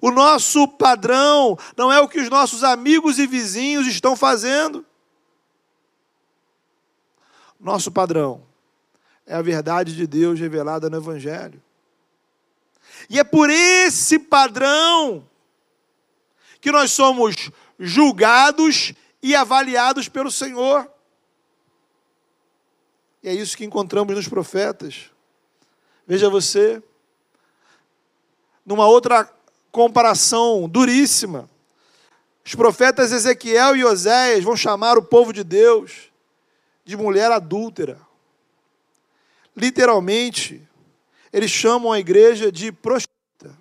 O 0.00 0.10
nosso 0.10 0.66
padrão 0.66 1.58
não 1.76 1.92
é 1.92 2.00
o 2.00 2.08
que 2.08 2.20
os 2.20 2.28
nossos 2.28 2.64
amigos 2.64 3.18
e 3.18 3.26
vizinhos 3.26 3.86
estão 3.86 4.16
fazendo. 4.16 4.84
Nosso 7.60 7.90
padrão 7.92 8.42
é 9.26 9.34
a 9.34 9.42
verdade 9.42 9.94
de 9.94 10.06
Deus 10.06 10.40
revelada 10.40 10.90
no 10.90 10.96
Evangelho. 10.96 11.62
E 13.08 13.18
é 13.18 13.24
por 13.24 13.50
esse 13.50 14.18
padrão 14.18 15.28
que 16.60 16.72
nós 16.72 16.92
somos 16.92 17.50
julgados 17.78 18.92
e 19.22 19.34
avaliados 19.34 20.08
pelo 20.08 20.30
Senhor. 20.30 20.90
E 23.22 23.28
é 23.28 23.34
isso 23.34 23.56
que 23.56 23.64
encontramos 23.64 24.14
nos 24.14 24.28
profetas. 24.28 25.10
Veja 26.06 26.28
você, 26.28 26.82
numa 28.66 28.86
outra 28.86 29.32
comparação 29.72 30.68
duríssima, 30.68 31.48
os 32.44 32.54
profetas 32.54 33.10
Ezequiel 33.10 33.74
e 33.74 33.84
Oséias 33.84 34.44
vão 34.44 34.56
chamar 34.56 34.98
o 34.98 35.02
povo 35.02 35.32
de 35.32 35.42
Deus 35.42 36.12
de 36.84 36.96
mulher 36.96 37.32
adúltera. 37.32 37.98
Literalmente, 39.56 40.60
eles 41.32 41.50
chamam 41.50 41.92
a 41.92 41.98
igreja 41.98 42.52
de 42.52 42.70
prostituta. 42.70 43.56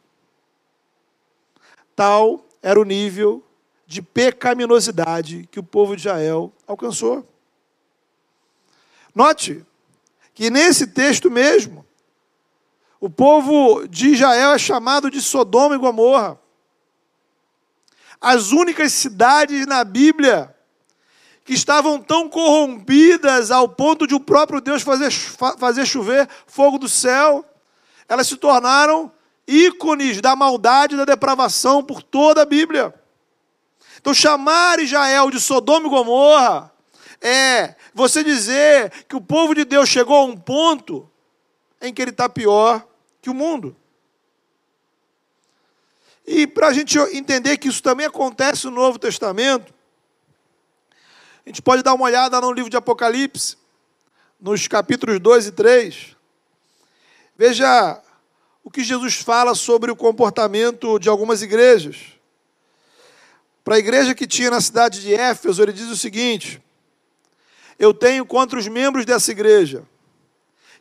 Tal 1.95 2.43
era 2.61 2.79
o 2.79 2.83
nível 2.83 3.43
de 3.85 4.01
pecaminosidade 4.01 5.47
que 5.51 5.59
o 5.59 5.63
povo 5.63 5.95
de 5.95 6.01
Israel 6.01 6.51
alcançou. 6.67 7.25
Note 9.13 9.65
que 10.33 10.49
nesse 10.49 10.87
texto 10.87 11.29
mesmo, 11.29 11.85
o 13.01 13.09
povo 13.09 13.87
de 13.87 14.09
Israel 14.09 14.51
é 14.51 14.59
chamado 14.59 15.09
de 15.09 15.19
Sodoma 15.19 15.73
e 15.73 15.79
Gomorra. 15.79 16.39
As 18.21 18.51
únicas 18.51 18.93
cidades 18.93 19.65
na 19.65 19.83
Bíblia 19.83 20.55
que 21.43 21.53
estavam 21.53 21.99
tão 21.99 22.29
corrompidas 22.29 23.49
ao 23.49 23.67
ponto 23.67 24.05
de 24.05 24.13
o 24.13 24.19
próprio 24.19 24.61
Deus 24.61 24.83
fazer, 24.83 25.11
fazer 25.11 25.87
chover 25.87 26.29
fogo 26.45 26.77
do 26.77 26.87
céu, 26.87 27.43
elas 28.07 28.27
se 28.27 28.37
tornaram 28.37 29.11
ícones 29.47 30.21
da 30.21 30.35
maldade 30.35 30.93
e 30.93 30.97
da 30.97 31.03
depravação 31.03 31.83
por 31.83 32.03
toda 32.03 32.43
a 32.43 32.45
Bíblia. 32.45 32.93
Então, 33.97 34.13
chamar 34.13 34.79
Israel 34.79 35.31
de 35.31 35.39
Sodoma 35.39 35.87
e 35.87 35.89
Gomorra 35.89 36.71
é 37.19 37.73
você 37.95 38.23
dizer 38.23 38.91
que 39.09 39.15
o 39.15 39.21
povo 39.21 39.55
de 39.55 39.65
Deus 39.65 39.89
chegou 39.89 40.17
a 40.17 40.25
um 40.25 40.37
ponto 40.37 41.09
em 41.81 41.91
que 41.91 41.99
ele 41.99 42.11
está 42.11 42.29
pior 42.29 42.90
que 43.21 43.29
o 43.29 43.33
mundo. 43.33 43.75
E 46.25 46.47
para 46.47 46.67
a 46.67 46.73
gente 46.73 46.97
entender 47.13 47.57
que 47.57 47.67
isso 47.67 47.81
também 47.81 48.05
acontece 48.05 48.65
no 48.65 48.71
Novo 48.71 48.97
Testamento, 48.97 49.73
a 51.45 51.49
gente 51.49 51.61
pode 51.61 51.83
dar 51.83 51.93
uma 51.93 52.05
olhada 52.05 52.39
no 52.39 52.51
livro 52.51 52.69
de 52.69 52.77
Apocalipse, 52.77 53.57
nos 54.39 54.67
capítulos 54.67 55.19
2 55.19 55.47
e 55.47 55.51
3. 55.51 56.15
Veja 57.37 58.01
o 58.63 58.69
que 58.69 58.83
Jesus 58.83 59.15
fala 59.15 59.55
sobre 59.55 59.91
o 59.91 59.95
comportamento 59.95 60.99
de 60.99 61.09
algumas 61.09 61.41
igrejas. 61.41 61.97
Para 63.63 63.75
a 63.75 63.79
igreja 63.79 64.15
que 64.15 64.27
tinha 64.27 64.49
na 64.49 64.61
cidade 64.61 65.01
de 65.01 65.13
Éfeso, 65.13 65.61
ele 65.61 65.73
diz 65.73 65.89
o 65.89 65.97
seguinte: 65.97 66.61
Eu 67.77 67.93
tenho 67.93 68.25
contra 68.25 68.57
os 68.57 68.67
membros 68.67 69.05
dessa 69.05 69.31
igreja 69.31 69.83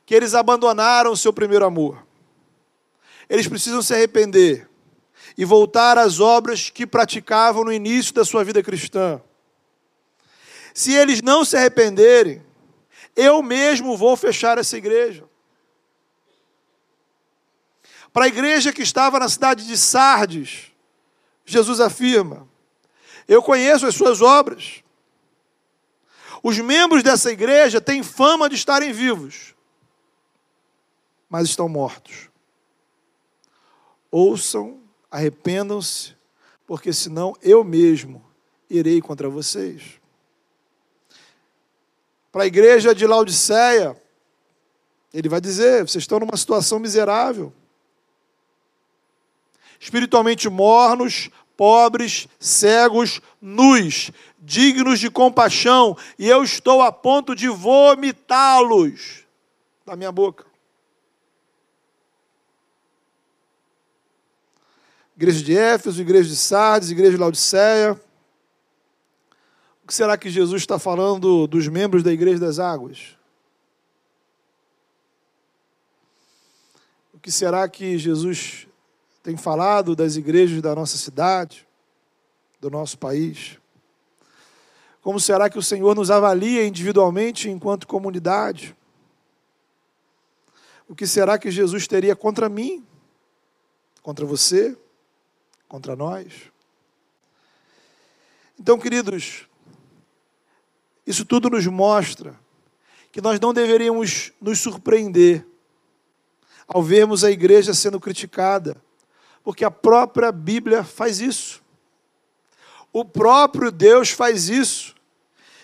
que 0.04 0.14
eles 0.14 0.35
abandonaram 0.35 1.12
o 1.12 1.16
seu 1.16 1.32
primeiro 1.32 1.64
amor. 1.64 2.09
Eles 3.30 3.46
precisam 3.46 3.80
se 3.80 3.94
arrepender 3.94 4.68
e 5.38 5.44
voltar 5.44 5.96
às 5.96 6.18
obras 6.18 6.68
que 6.68 6.84
praticavam 6.84 7.62
no 7.62 7.72
início 7.72 8.12
da 8.12 8.25
sua 8.25 8.42
vida 8.42 8.60
cristã. 8.60 9.22
Se 10.75 10.92
eles 10.92 11.22
não 11.22 11.44
se 11.44 11.56
arrependerem, 11.56 12.42
eu 13.14 13.40
mesmo 13.40 13.96
vou 13.96 14.16
fechar 14.16 14.58
essa 14.58 14.76
igreja. 14.76 15.25
Para 18.12 18.25
a 18.25 18.28
igreja 18.28 18.72
que 18.72 18.82
estava 18.82 19.20
na 19.20 19.28
cidade 19.28 19.64
de 19.64 19.78
Sardes, 19.78 20.72
Jesus 21.44 21.78
afirma: 21.78 22.49
eu 23.28 23.40
conheço 23.40 23.87
as 23.87 23.94
suas 23.94 24.20
obras. 24.20 24.82
Os 26.42 26.58
membros 26.58 27.04
dessa 27.04 27.30
igreja 27.30 27.80
têm 27.80 28.02
fama 28.02 28.49
de 28.49 28.56
estarem 28.56 28.92
vivos, 28.92 29.54
mas 31.28 31.49
estão 31.49 31.68
mortos. 31.68 32.29
Ouçam, 34.10 34.80
arrependam-se, 35.10 36.14
porque 36.66 36.92
senão 36.92 37.34
eu 37.42 37.62
mesmo 37.62 38.24
irei 38.68 39.00
contra 39.00 39.28
vocês. 39.28 40.00
Para 42.32 42.44
a 42.44 42.46
igreja 42.46 42.94
de 42.94 43.06
Laodiceia, 43.06 43.96
ele 45.12 45.28
vai 45.28 45.40
dizer: 45.40 45.86
vocês 45.86 46.02
estão 46.02 46.20
numa 46.20 46.36
situação 46.36 46.78
miserável, 46.78 47.52
espiritualmente 49.78 50.49
mornos, 50.49 51.30
pobres, 51.56 52.28
cegos, 52.38 53.20
nus, 53.40 54.10
dignos 54.38 54.99
de 54.99 55.10
compaixão, 55.10 55.96
e 56.18 56.28
eu 56.28 56.42
estou 56.42 56.80
a 56.82 56.90
ponto 56.90 57.34
de 57.34 57.49
vomitá-los 57.49 59.25
da 59.84 59.96
minha 59.96 60.12
boca. 60.12 60.50
Igreja 65.21 65.45
de 65.45 65.54
Éfeso, 65.54 66.00
igreja 66.00 66.30
de 66.30 66.35
Sardes, 66.35 66.91
igreja 66.91 67.11
de 67.11 67.19
Laodiceia. 67.19 67.93
O 69.85 69.87
que 69.87 69.93
será 69.93 70.17
que 70.17 70.30
Jesus 70.30 70.63
está 70.63 70.78
falando 70.78 71.47
dos 71.47 71.69
membros 71.69 72.02
da 72.02 72.11
igreja 72.11 72.39
das 72.39 72.59
águas? 72.59 73.19
O 77.13 77.19
que 77.19 77.30
será 77.30 77.69
que 77.69 77.99
Jesus 77.99 78.67
tem 79.23 79.37
falado 79.37 79.95
das 79.95 80.17
igrejas 80.17 80.63
da 80.63 80.75
nossa 80.75 80.97
cidade, 80.97 81.69
do 82.59 82.71
nosso 82.71 82.97
país? 82.97 83.59
Como 85.02 85.21
será 85.21 85.50
que 85.50 85.59
o 85.59 85.63
Senhor 85.63 85.95
nos 85.95 86.11
avalia 86.11 86.67
individualmente 86.67 87.50
enquanto 87.50 87.87
comunidade? 87.87 88.75
O 90.89 90.95
que 90.95 91.06
será 91.06 91.39
que 91.39 91.50
Jesus 91.50 91.87
teria 91.87 92.17
contra 92.17 92.49
mim, 92.49 92.83
contra 94.02 94.25
você, 94.25 94.78
contra 95.71 95.97
nós? 95.97 96.35
Então, 98.59 98.78
queridos, 98.78 99.47
isso 101.06 101.25
tudo 101.25 101.49
nos 101.49 101.67
mostra 101.67 102.39
que 103.11 103.23
nós 103.23 103.41
não 103.41 103.54
deveríamos 103.54 104.33
nos 104.39 104.59
surpreender 104.59 105.47
ao 106.69 106.83
vermos 106.83 107.25
a 107.25 107.30
igreja 107.30 107.73
sendo 107.73 107.99
criticada 107.99 108.76
porque 109.43 109.65
a 109.65 109.71
própria 109.71 110.30
Bíblia 110.30 110.85
faz 110.85 111.21
isso. 111.21 111.63
O 112.93 113.04
próprio 113.04 113.71
Deus 113.71 114.11
faz 114.11 114.49
isso. 114.49 114.95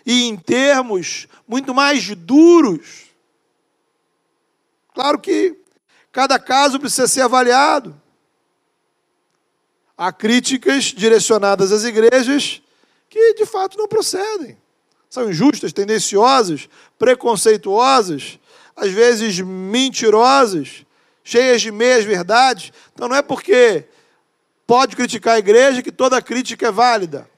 E 0.05 0.25
em 0.25 0.37
termos 0.37 1.27
muito 1.47 1.75
mais 1.75 2.15
duros. 2.15 3.07
Claro 4.95 5.19
que 5.19 5.57
cada 6.11 6.39
caso 6.39 6.81
precisa 6.81 7.07
ser 7.07 7.23
avaliado. 7.23 8.01
Há 9.97 10.13
críticas 10.13 10.85
direcionadas 10.85 11.73
às 11.73 11.85
igrejas 11.85 12.61
que 13.09 13.35
de 13.35 13.47
fato 13.47 13.79
não 13.79 13.89
procedem. 13.89 14.59
São 15.09 15.31
injustas, 15.31 15.73
tendenciosas, 15.73 16.69
preconceituosas, 16.99 18.39
às 18.75 18.91
vezes 18.91 19.41
mentirosas, 19.41 20.85
cheias 21.25 21.63
de 21.63 21.73
meias 21.73 22.05
verdades. 22.05 22.73
Então 22.93 23.09
não 23.09 23.17
é 23.17 23.23
porque 23.23 23.87
pode 24.67 24.95
criticar 24.95 25.37
a 25.37 25.39
igreja 25.39 25.83
que 25.83 25.93
toda 25.93 26.21
crítica 26.21 26.67
é 26.67 26.73
válida. 26.73 27.29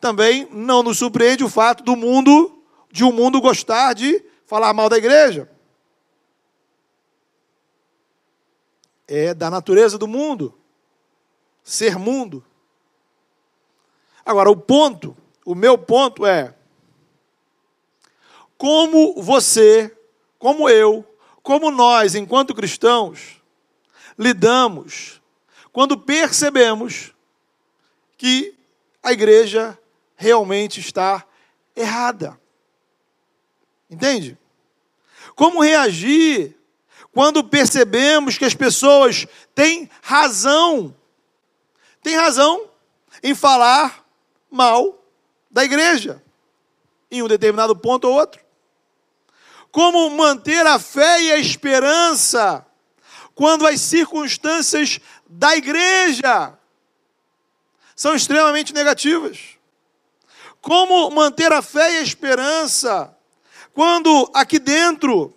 Também 0.00 0.48
não 0.50 0.82
nos 0.82 0.98
surpreende 0.98 1.44
o 1.44 1.48
fato 1.48 1.82
do 1.82 1.96
mundo, 1.96 2.62
de 2.90 3.04
um 3.04 3.12
mundo 3.12 3.40
gostar 3.40 3.92
de 3.92 4.22
falar 4.46 4.72
mal 4.72 4.88
da 4.88 4.96
igreja. 4.96 5.50
É 9.08 9.34
da 9.34 9.50
natureza 9.50 9.98
do 9.98 10.06
mundo. 10.06 10.54
Ser 11.64 11.98
mundo. 11.98 12.44
Agora, 14.24 14.50
o 14.50 14.56
ponto, 14.56 15.16
o 15.44 15.54
meu 15.54 15.78
ponto 15.78 16.26
é: 16.26 16.54
como 18.58 19.20
você, 19.22 19.96
como 20.38 20.68
eu, 20.68 21.04
como 21.42 21.70
nós, 21.70 22.14
enquanto 22.14 22.54
cristãos, 22.54 23.42
lidamos 24.18 25.18
quando 25.72 25.96
percebemos 25.96 27.14
que 28.16 28.54
a 29.00 29.12
igreja 29.12 29.78
realmente 30.16 30.80
está 30.80 31.24
errada. 31.74 32.38
Entende? 33.88 34.36
Como 35.36 35.62
reagir 35.62 36.57
quando 37.18 37.42
percebemos 37.42 38.38
que 38.38 38.44
as 38.44 38.54
pessoas 38.54 39.26
têm 39.52 39.90
razão, 40.00 40.94
têm 42.00 42.14
razão 42.14 42.70
em 43.20 43.34
falar 43.34 44.06
mal 44.48 45.04
da 45.50 45.64
igreja, 45.64 46.22
em 47.10 47.20
um 47.20 47.26
determinado 47.26 47.74
ponto 47.74 48.06
ou 48.06 48.14
outro? 48.14 48.40
Como 49.72 50.08
manter 50.10 50.64
a 50.64 50.78
fé 50.78 51.20
e 51.22 51.32
a 51.32 51.38
esperança 51.38 52.64
quando 53.34 53.66
as 53.66 53.80
circunstâncias 53.80 55.00
da 55.28 55.56
igreja 55.56 56.56
são 57.96 58.14
extremamente 58.14 58.72
negativas? 58.72 59.56
Como 60.60 61.10
manter 61.10 61.52
a 61.52 61.62
fé 61.62 61.94
e 61.94 61.96
a 61.96 62.02
esperança 62.02 63.12
quando 63.74 64.30
aqui 64.32 64.60
dentro 64.60 65.34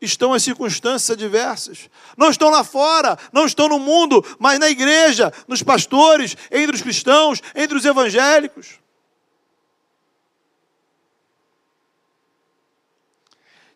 estão 0.00 0.32
as 0.32 0.42
circunstâncias 0.42 1.10
adversas. 1.10 1.90
Não 2.16 2.30
estão 2.30 2.50
lá 2.50 2.62
fora, 2.62 3.18
não 3.32 3.46
estão 3.46 3.68
no 3.68 3.78
mundo, 3.78 4.24
mas 4.38 4.58
na 4.58 4.68
igreja, 4.68 5.32
nos 5.46 5.62
pastores, 5.62 6.36
entre 6.50 6.76
os 6.76 6.82
cristãos, 6.82 7.42
entre 7.54 7.76
os 7.76 7.84
evangélicos. 7.84 8.78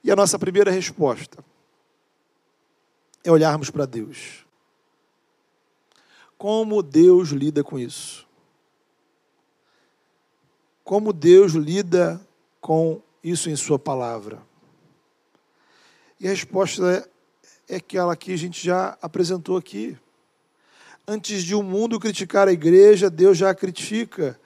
E 0.05 0.11
a 0.11 0.17
nossa 0.17 0.39
primeira 0.39 0.71
resposta 0.71 1.45
é 3.23 3.31
olharmos 3.31 3.71
para 3.71 3.87
Deus. 3.87 4.45
Como 6.37 6.83
Deus 6.83 7.29
lida 7.29 7.63
com 7.63 7.79
isso? 7.79 8.27
Como 10.83 11.13
Deus 11.13 11.53
lida 11.53 12.21
com 12.61 13.01
isso 13.23 13.49
em 13.49 13.55
Sua 13.55 13.79
palavra? 13.79 14.43
E 16.23 16.29
a 16.29 16.31
resposta 16.31 17.05
é, 17.69 17.75
aquela 17.75 18.15
que 18.15 18.33
a 18.33 18.39
gente 18.39 18.65
já 18.65 18.97
apresentou 19.03 19.57
aqui. 19.57 19.97
Antes 21.05 21.43
de 21.43 21.53
o 21.53 21.59
um 21.59 21.63
mundo 21.65 21.99
criticar 21.99 22.47
a 22.47 22.53
igreja, 22.53 23.11
Deus 23.11 23.37
já 23.37 23.51
a 23.51 23.55
critica. 23.57 24.39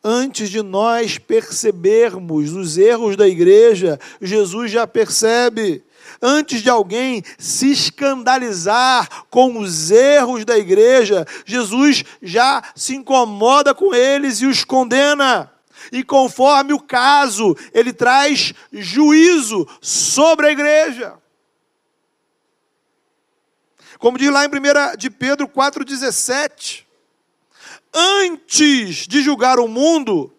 Antes 0.00 0.48
de 0.48 0.62
nós 0.62 1.18
percebermos 1.18 2.52
os 2.52 2.78
erros 2.78 3.16
da 3.16 3.26
igreja, 3.26 3.98
Jesus 4.22 4.70
já 4.70 4.86
percebe. 4.86 5.82
Antes 6.22 6.62
de 6.62 6.70
alguém 6.70 7.24
se 7.36 7.68
escandalizar 7.68 9.24
com 9.28 9.58
os 9.58 9.90
erros 9.90 10.44
da 10.44 10.56
igreja, 10.56 11.26
Jesus 11.44 12.04
já 12.22 12.62
se 12.76 12.94
incomoda 12.94 13.74
com 13.74 13.92
eles 13.92 14.40
e 14.40 14.46
os 14.46 14.62
condena. 14.62 15.50
E 15.90 16.04
conforme 16.04 16.72
o 16.72 16.78
caso, 16.78 17.56
ele 17.72 17.92
traz 17.92 18.54
juízo 18.72 19.66
sobre 19.80 20.46
a 20.46 20.52
igreja. 20.52 21.23
Como 24.04 24.18
diz 24.18 24.30
lá 24.30 24.44
em 24.44 24.48
1 24.48 24.98
de 24.98 25.08
Pedro 25.08 25.48
4,17, 25.48 26.84
antes 27.90 29.08
de 29.08 29.22
julgar 29.22 29.58
o 29.58 29.66
mundo, 29.66 30.30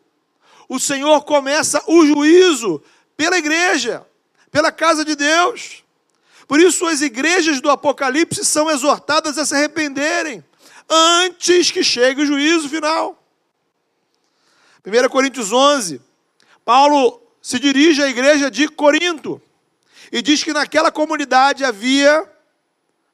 o 0.70 0.80
Senhor 0.80 1.24
começa 1.24 1.84
o 1.88 2.06
juízo 2.06 2.80
pela 3.18 3.40
igreja, 3.40 4.06
pela 4.52 4.72
casa 4.72 5.04
de 5.04 5.16
Deus. 5.16 5.84
Por 6.48 6.60
isso, 6.60 6.86
as 6.86 7.02
igrejas 7.02 7.60
do 7.60 7.72
Apocalipse 7.72 8.46
são 8.46 8.70
exortadas 8.70 9.36
a 9.40 9.46
se 9.48 9.56
arrependerem 9.56 10.46
antes 10.88 11.72
que 11.72 11.84
chegue 11.84 12.22
o 12.22 12.26
juízo 12.28 12.70
final. 12.70 13.20
1 14.86 15.10
Coríntios 15.10 15.52
11, 15.52 16.00
Paulo 16.64 17.20
se 17.42 17.58
dirige 17.58 18.04
à 18.04 18.08
igreja 18.08 18.52
de 18.52 18.68
Corinto 18.68 19.42
e 20.12 20.22
diz 20.22 20.44
que 20.44 20.54
naquela 20.54 20.92
comunidade 20.92 21.66
havia 21.66 22.35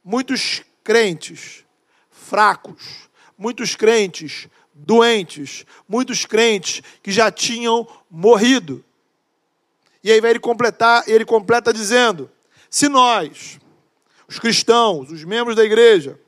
muitos 0.03 0.63
crentes 0.83 1.63
fracos, 2.09 3.09
muitos 3.37 3.75
crentes 3.75 4.47
doentes, 4.73 5.65
muitos 5.87 6.25
crentes 6.25 6.81
que 7.03 7.11
já 7.11 7.31
tinham 7.31 7.87
morrido. 8.09 8.83
E 10.03 10.11
aí 10.11 10.19
vai 10.19 10.31
ele 10.31 10.39
completar, 10.39 11.03
ele 11.07 11.25
completa 11.25 11.73
dizendo: 11.73 12.29
se 12.69 12.87
nós, 12.89 13.59
os 14.27 14.39
cristãos, 14.39 15.11
os 15.11 15.23
membros 15.23 15.55
da 15.55 15.63
igreja, 15.63 16.19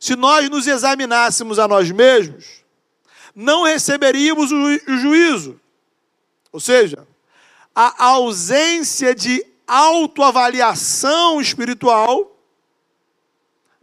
se 0.00 0.16
nós 0.16 0.48
nos 0.50 0.66
examinássemos 0.66 1.58
a 1.58 1.68
nós 1.68 1.90
mesmos, 1.90 2.64
não 3.34 3.64
receberíamos 3.64 4.50
o 4.52 4.98
juízo. 4.98 5.60
Ou 6.52 6.60
seja, 6.60 7.06
a 7.74 8.04
ausência 8.04 9.14
de 9.14 9.44
autoavaliação 9.66 11.40
espiritual 11.40 12.33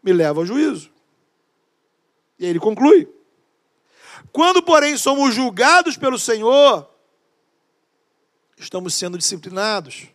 me 0.01 0.13
leva 0.13 0.39
ao 0.39 0.45
juízo. 0.45 0.91
E 2.39 2.45
aí 2.45 2.49
ele 2.49 2.59
conclui: 2.59 3.07
quando, 4.31 4.63
porém, 4.63 4.97
somos 4.97 5.33
julgados 5.33 5.97
pelo 5.97 6.17
Senhor, 6.17 6.89
estamos 8.57 8.93
sendo 8.93 9.17
disciplinados, 9.17 10.07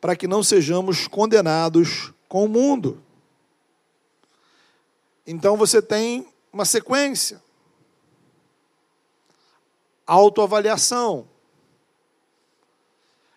para 0.00 0.14
que 0.14 0.26
não 0.26 0.42
sejamos 0.42 1.06
condenados 1.08 2.12
com 2.28 2.44
o 2.44 2.48
mundo. 2.48 3.02
Então 5.26 5.56
você 5.56 5.80
tem 5.82 6.26
uma 6.52 6.64
sequência. 6.64 7.42
Autoavaliação. 10.06 11.28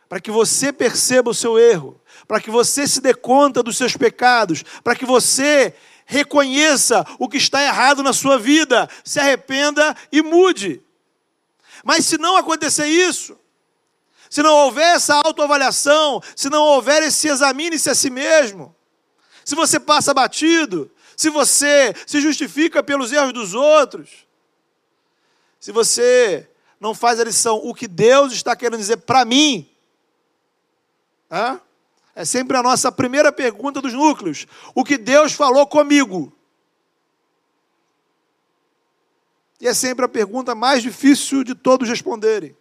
Para 0.08 0.20
que 0.20 0.32
você 0.32 0.74
perceba 0.74 1.32
o 1.32 1.34
seu 1.34 1.58
erro 1.60 2.01
para 2.32 2.40
que 2.40 2.50
você 2.50 2.88
se 2.88 3.02
dê 3.02 3.14
conta 3.14 3.62
dos 3.62 3.76
seus 3.76 3.98
pecados, 3.98 4.64
para 4.86 4.96
que 4.96 5.06
você 5.06 5.76
reconheça 6.06 7.06
o 7.20 7.28
que 7.28 7.36
está 7.36 7.62
errado 7.62 8.02
na 8.02 8.14
sua 8.14 8.40
vida, 8.40 8.90
se 9.04 9.20
arrependa 9.20 9.94
e 10.10 10.22
mude. 10.22 10.82
Mas 11.84 12.06
se 12.06 12.18
não 12.18 12.38
acontecer 12.38 12.88
isso, 12.88 13.38
se 14.30 14.42
não 14.42 14.56
houver 14.60 14.96
essa 14.96 15.16
autoavaliação, 15.16 16.24
se 16.34 16.50
não 16.50 16.62
houver 16.64 17.04
esse 17.04 17.28
examine-se 17.28 17.90
a 17.90 17.96
si 17.96 18.10
mesmo, 18.10 18.74
se 19.44 19.54
você 19.54 19.78
passa 19.78 20.14
batido, 20.14 20.90
se 21.18 21.30
você 21.30 21.94
se 22.08 22.22
justifica 22.22 22.82
pelos 22.82 23.12
erros 23.12 23.34
dos 23.34 23.54
outros, 23.54 24.26
se 25.60 25.74
você 25.74 26.50
não 26.80 26.96
faz 26.96 27.20
a 27.20 27.26
lição, 27.26 27.58
o 27.58 27.74
que 27.76 27.90
Deus 27.90 28.32
está 28.32 28.56
querendo 28.56 28.80
dizer 28.80 29.00
para 29.00 29.26
mim, 29.26 29.70
hein? 31.30 31.60
É 32.22 32.26
sempre 32.26 32.56
a 32.56 32.62
nossa 32.62 32.92
primeira 32.92 33.32
pergunta 33.32 33.82
dos 33.82 33.94
núcleos. 33.94 34.46
O 34.76 34.84
que 34.84 34.96
Deus 34.96 35.34
falou 35.34 35.66
comigo? 35.66 36.32
E 39.60 39.68
é 39.68 39.74
sempre 39.74 40.06
a 40.06 40.08
pergunta 40.08 40.54
mais 40.54 40.84
difícil 40.84 41.44
de 41.44 41.56
todos 41.56 41.90
responderem. 41.90 42.56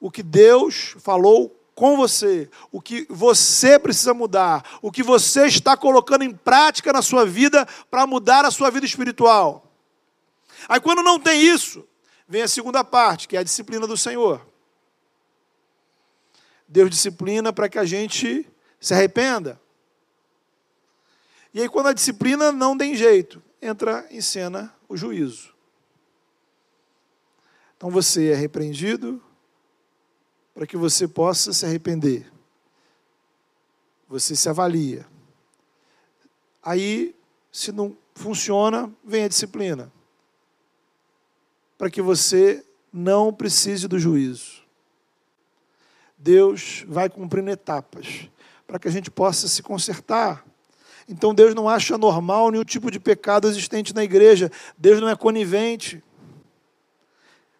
O 0.00 0.10
que 0.10 0.22
Deus 0.22 0.94
falou 0.98 1.54
com 1.74 1.94
você, 1.94 2.48
o 2.72 2.80
que 2.80 3.06
você 3.10 3.78
precisa 3.78 4.14
mudar, 4.14 4.78
o 4.80 4.90
que 4.90 5.02
você 5.02 5.44
está 5.44 5.76
colocando 5.76 6.24
em 6.24 6.32
prática 6.32 6.90
na 6.90 7.02
sua 7.02 7.26
vida 7.26 7.68
para 7.90 8.06
mudar 8.06 8.46
a 8.46 8.50
sua 8.50 8.70
vida 8.70 8.86
espiritual. 8.86 9.70
Aí 10.66 10.80
quando 10.80 11.02
não 11.02 11.20
tem 11.20 11.42
isso, 11.42 11.86
vem 12.26 12.40
a 12.40 12.48
segunda 12.48 12.82
parte, 12.82 13.28
que 13.28 13.36
é 13.36 13.40
a 13.40 13.44
disciplina 13.44 13.86
do 13.86 13.94
Senhor. 13.94 14.53
Deus 16.66 16.90
disciplina 16.90 17.52
para 17.52 17.68
que 17.68 17.78
a 17.78 17.84
gente 17.84 18.48
se 18.80 18.94
arrependa. 18.94 19.60
E 21.52 21.60
aí, 21.60 21.68
quando 21.68 21.86
a 21.86 21.92
disciplina 21.92 22.50
não 22.50 22.76
tem 22.76 22.96
jeito, 22.96 23.42
entra 23.62 24.06
em 24.10 24.20
cena 24.20 24.74
o 24.88 24.96
juízo. 24.96 25.54
Então 27.76 27.90
você 27.90 28.30
é 28.30 28.34
repreendido 28.34 29.22
para 30.54 30.66
que 30.66 30.76
você 30.76 31.06
possa 31.06 31.52
se 31.52 31.66
arrepender. 31.66 32.32
Você 34.08 34.34
se 34.34 34.48
avalia. 34.48 35.06
Aí, 36.62 37.14
se 37.52 37.72
não 37.72 37.96
funciona, 38.14 38.90
vem 39.04 39.24
a 39.24 39.28
disciplina. 39.28 39.92
Para 41.76 41.90
que 41.90 42.00
você 42.00 42.64
não 42.92 43.32
precise 43.32 43.86
do 43.86 43.98
juízo. 43.98 44.63
Deus 46.24 46.86
vai 46.88 47.10
cumprindo 47.10 47.50
etapas 47.50 48.30
para 48.66 48.78
que 48.78 48.88
a 48.88 48.90
gente 48.90 49.10
possa 49.10 49.46
se 49.46 49.62
consertar. 49.62 50.42
Então 51.06 51.34
Deus 51.34 51.54
não 51.54 51.68
acha 51.68 51.98
normal 51.98 52.50
nenhum 52.50 52.64
tipo 52.64 52.90
de 52.90 52.98
pecado 52.98 53.46
existente 53.46 53.94
na 53.94 54.02
igreja. 54.02 54.50
Deus 54.78 55.02
não 55.02 55.08
é 55.10 55.14
conivente 55.14 56.02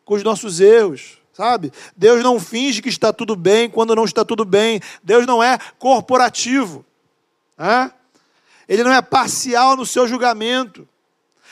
com 0.03 0.14
os 0.14 0.22
nossos 0.22 0.61
erros, 0.61 1.18
sabe? 1.35 1.70
Deus 1.94 2.22
não 2.22 2.40
finge 2.40 2.81
que 2.81 2.88
está 2.88 3.12
tudo 3.12 3.37
bem 3.37 3.68
quando 3.68 3.94
não 3.94 4.07
está 4.07 4.24
tudo 4.24 4.46
bem. 4.46 4.81
Deus 5.03 5.27
não 5.27 5.42
é 5.42 5.59
corporativo. 5.79 6.87
Né? 7.59 7.92
Ele 8.66 8.83
não 8.83 8.94
é 8.94 9.03
parcial 9.03 9.77
no 9.77 9.85
seu 9.85 10.09
julgamento. 10.09 10.88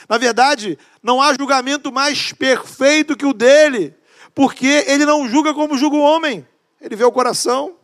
Na 0.09 0.17
verdade, 0.17 0.79
não 1.03 1.21
há 1.21 1.31
julgamento 1.35 1.91
mais 1.91 2.33
perfeito 2.33 3.15
que 3.15 3.25
o 3.27 3.33
dele, 3.33 3.93
porque 4.33 4.83
ele 4.87 5.05
não 5.05 5.29
julga 5.29 5.53
como 5.53 5.77
julga 5.77 5.95
o 5.95 6.01
homem 6.01 6.43
ele 6.83 6.97
vê 6.97 7.05
o 7.05 7.11
coração. 7.11 7.77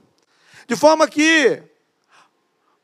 De 0.68 0.76
forma 0.76 1.08
que 1.08 1.64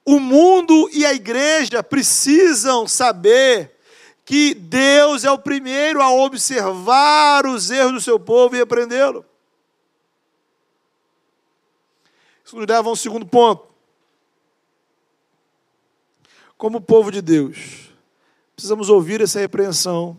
o 0.06 0.20
mundo 0.20 0.90
e 0.94 1.06
a 1.06 1.14
igreja 1.14 1.84
precisam 1.84 2.88
saber 2.88 3.76
que 4.24 4.56
Deus 4.56 5.24
é 5.24 5.30
o 5.30 5.38
primeiro 5.38 6.02
a 6.02 6.10
observar 6.10 7.46
os 7.46 7.70
erros 7.70 7.92
do 7.92 8.02
seu 8.02 8.20
povo 8.20 8.56
e 8.56 8.60
repreendê-lo. 8.60 9.26
Isso 12.44 12.56
nos 12.56 12.66
leva 12.66 12.88
a 12.88 12.92
um 12.92 12.96
segundo 12.96 13.26
ponto. 13.26 13.68
Como 16.58 16.80
povo 16.80 17.12
de 17.12 17.22
Deus, 17.22 17.92
precisamos 18.56 18.90
ouvir 18.90 19.20
essa 19.20 19.40
repreensão, 19.40 20.18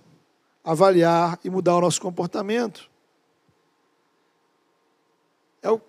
avaliar 0.62 1.40
e 1.42 1.48
mudar 1.48 1.76
o 1.76 1.80
nosso 1.80 2.00
comportamento. 2.00 2.90
É 5.62 5.70
o, 5.70 5.80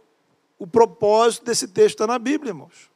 o 0.57 0.65
propósito 0.65 1.45
desse 1.45 1.67
texto 1.67 1.95
está 1.95 2.07
na 2.07 2.19
Bíblia, 2.19 2.51
irmãos. 2.51 2.89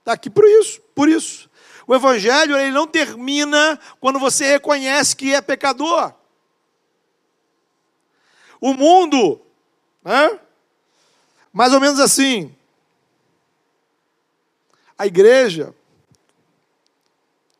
Está 0.00 0.12
aqui 0.12 0.28
por 0.30 0.44
isso, 0.44 0.80
por 0.94 1.08
isso. 1.08 1.50
O 1.86 1.94
Evangelho 1.94 2.56
ele 2.56 2.70
não 2.70 2.86
termina 2.86 3.78
quando 4.00 4.18
você 4.18 4.46
reconhece 4.46 5.14
que 5.14 5.34
é 5.34 5.40
pecador. 5.40 6.12
O 8.60 8.72
mundo 8.72 9.44
né, 10.04 10.38
Mais 11.52 11.72
ou 11.72 11.80
menos 11.80 11.98
assim. 11.98 12.54
A 14.98 15.06
igreja, 15.06 15.74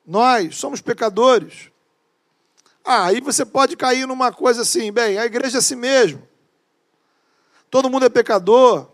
nós 0.07 0.57
somos 0.57 0.81
pecadores. 0.81 1.71
Ah, 2.85 3.07
aí 3.07 3.21
você 3.21 3.45
pode 3.45 3.77
cair 3.77 4.07
numa 4.07 4.33
coisa 4.33 4.63
assim, 4.63 4.93
bem, 4.93 5.19
a 5.19 5.25
igreja 5.25 5.57
é 5.57 5.61
assim 5.61 5.75
mesmo. 5.75 6.29
Todo 7.71 7.89
mundo 7.89 8.05
é 8.05 8.11
pecador. 8.11 8.89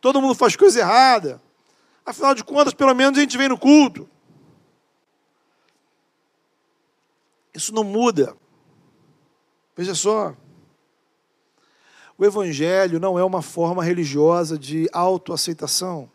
Todo 0.00 0.20
mundo 0.20 0.34
faz 0.34 0.56
coisa 0.56 0.80
errada. 0.80 1.40
Afinal 2.04 2.34
de 2.34 2.42
contas, 2.42 2.72
pelo 2.72 2.94
menos 2.94 3.18
a 3.18 3.20
gente 3.20 3.36
vem 3.36 3.48
no 3.48 3.58
culto. 3.58 4.08
Isso 7.54 7.74
não 7.74 7.84
muda. 7.84 8.36
Veja 9.76 9.94
só. 9.94 10.34
O 12.16 12.24
Evangelho 12.24 13.00
não 13.00 13.18
é 13.18 13.24
uma 13.24 13.42
forma 13.42 13.82
religiosa 13.82 14.58
de 14.58 14.88
autoaceitação. 14.92 16.10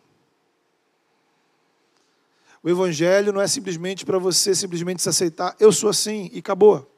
O 2.62 2.69
Evangelho 2.69 3.32
não 3.32 3.41
é 3.41 3.48
simplesmente 3.48 4.06
para 4.06 4.17
você 4.17 4.56
simplesmente 4.56 5.02
se 5.02 5.10
aceitar, 5.10 5.56
eu 5.60 5.71
sou 5.71 5.89
assim 5.89 6.32
e 6.34 6.39
acabou. 6.39 6.91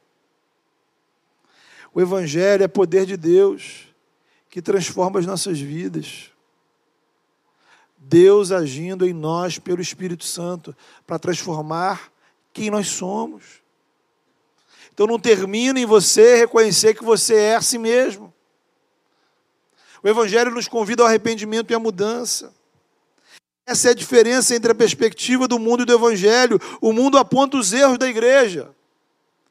O 1.92 2.00
Evangelho 2.00 2.64
é 2.64 2.68
poder 2.68 3.04
de 3.04 3.16
Deus 3.16 3.94
que 4.48 4.62
transforma 4.62 5.20
as 5.20 5.26
nossas 5.26 5.58
vidas. 5.60 6.32
Deus 8.08 8.50
agindo 8.50 9.06
em 9.06 9.12
nós 9.12 9.58
pelo 9.58 9.82
Espírito 9.82 10.24
Santo 10.24 10.74
para 11.06 11.18
transformar 11.18 12.10
quem 12.54 12.70
nós 12.70 12.88
somos. 12.88 13.62
Então 14.94 15.06
não 15.06 15.18
termina 15.18 15.78
em 15.78 15.84
você 15.84 16.36
reconhecer 16.36 16.94
que 16.94 17.04
você 17.04 17.34
é 17.34 17.56
assim 17.56 17.76
mesmo. 17.76 18.32
O 20.02 20.08
Evangelho 20.08 20.50
nos 20.50 20.66
convida 20.66 21.02
ao 21.02 21.06
arrependimento 21.06 21.70
e 21.70 21.74
à 21.74 21.78
mudança. 21.78 22.54
Essa 23.66 23.88
é 23.88 23.90
a 23.90 23.94
diferença 23.94 24.54
entre 24.54 24.72
a 24.72 24.74
perspectiva 24.74 25.46
do 25.46 25.58
mundo 25.58 25.82
e 25.82 25.86
do 25.86 25.92
Evangelho. 25.92 26.58
O 26.80 26.94
mundo 26.94 27.18
aponta 27.18 27.58
os 27.58 27.74
erros 27.74 27.98
da 27.98 28.08
igreja 28.08 28.70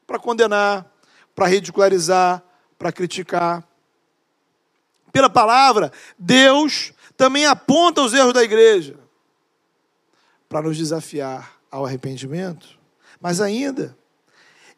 para 0.04 0.18
condenar, 0.18 0.84
para 1.32 1.46
ridicularizar, 1.46 2.42
para 2.76 2.90
criticar. 2.90 3.62
Pela 5.12 5.30
palavra, 5.30 5.92
Deus 6.18 6.92
também 7.18 7.44
aponta 7.44 8.00
os 8.00 8.14
erros 8.14 8.32
da 8.32 8.42
igreja 8.42 8.98
para 10.48 10.62
nos 10.62 10.78
desafiar 10.78 11.58
ao 11.70 11.84
arrependimento. 11.84 12.78
Mas 13.20 13.42
ainda, 13.42 13.94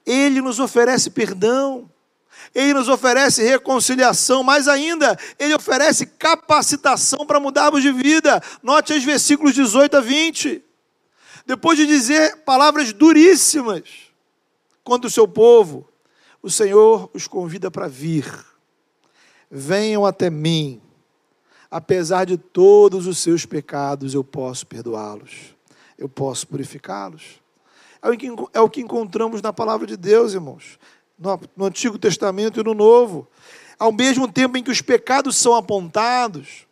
Ele 0.04 0.40
nos 0.40 0.58
oferece 0.58 1.10
perdão 1.10 1.88
ele 2.54 2.74
nos 2.74 2.88
oferece 2.88 3.42
reconciliação, 3.42 4.42
mas 4.42 4.66
ainda 4.66 5.16
Ele 5.38 5.54
oferece 5.54 6.06
capacitação 6.06 7.26
para 7.26 7.38
mudarmos 7.38 7.82
de 7.82 7.92
vida. 7.92 8.42
Note 8.62 8.92
os 8.92 9.04
versículos 9.04 9.54
18 9.54 9.96
a 9.96 10.00
20. 10.00 10.62
Depois 11.46 11.78
de 11.78 11.86
dizer 11.86 12.38
palavras 12.38 12.92
duríssimas 12.92 13.84
contra 14.82 15.06
o 15.06 15.10
seu 15.10 15.28
povo, 15.28 15.88
o 16.42 16.50
Senhor 16.50 17.10
os 17.14 17.26
convida 17.26 17.70
para 17.70 17.88
vir. 17.88 18.26
Venham 19.50 20.06
até 20.06 20.30
mim, 20.30 20.80
apesar 21.70 22.24
de 22.24 22.36
todos 22.36 23.06
os 23.06 23.18
seus 23.18 23.46
pecados, 23.46 24.14
eu 24.14 24.24
posso 24.24 24.66
perdoá-los, 24.66 25.54
eu 25.96 26.08
posso 26.08 26.46
purificá-los. 26.46 27.40
É 28.02 28.60
o 28.60 28.68
que 28.68 28.80
é 28.80 28.82
encontramos 28.82 29.42
na 29.42 29.52
palavra 29.52 29.86
de 29.86 29.96
Deus, 29.96 30.32
irmãos 30.32 30.78
no 31.56 31.66
Antigo 31.66 31.98
Testamento 31.98 32.60
e 32.60 32.64
no 32.64 32.74
Novo. 32.74 33.28
Ao 33.78 33.92
mesmo 33.92 34.30
tempo 34.30 34.56
em 34.56 34.62
que 34.62 34.70
os 34.70 34.80
pecados 34.80 35.36
são 35.36 35.54
apontados, 35.54 36.66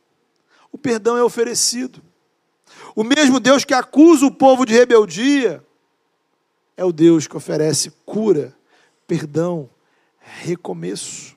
o 0.72 0.78
perdão 0.78 1.16
é 1.16 1.22
oferecido. 1.22 2.02
O 2.94 3.04
mesmo 3.04 3.38
Deus 3.38 3.64
que 3.64 3.74
acusa 3.74 4.26
o 4.26 4.34
povo 4.34 4.64
de 4.64 4.72
rebeldia 4.72 5.64
é 6.76 6.84
o 6.84 6.92
Deus 6.92 7.26
que 7.26 7.36
oferece 7.36 7.90
cura, 8.04 8.54
perdão, 9.06 9.68
recomeço. 10.18 11.36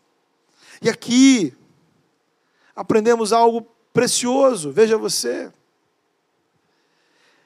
E 0.82 0.90
aqui 0.90 1.54
aprendemos 2.76 3.34
algo 3.34 3.68
precioso, 3.94 4.72
veja 4.72 4.98
você. 4.98 5.52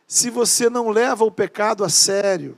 Se 0.08 0.30
você 0.30 0.70
não 0.70 0.90
leva 0.90 1.24
o 1.24 1.32
pecado 1.32 1.84
a 1.84 1.90
sério, 1.90 2.58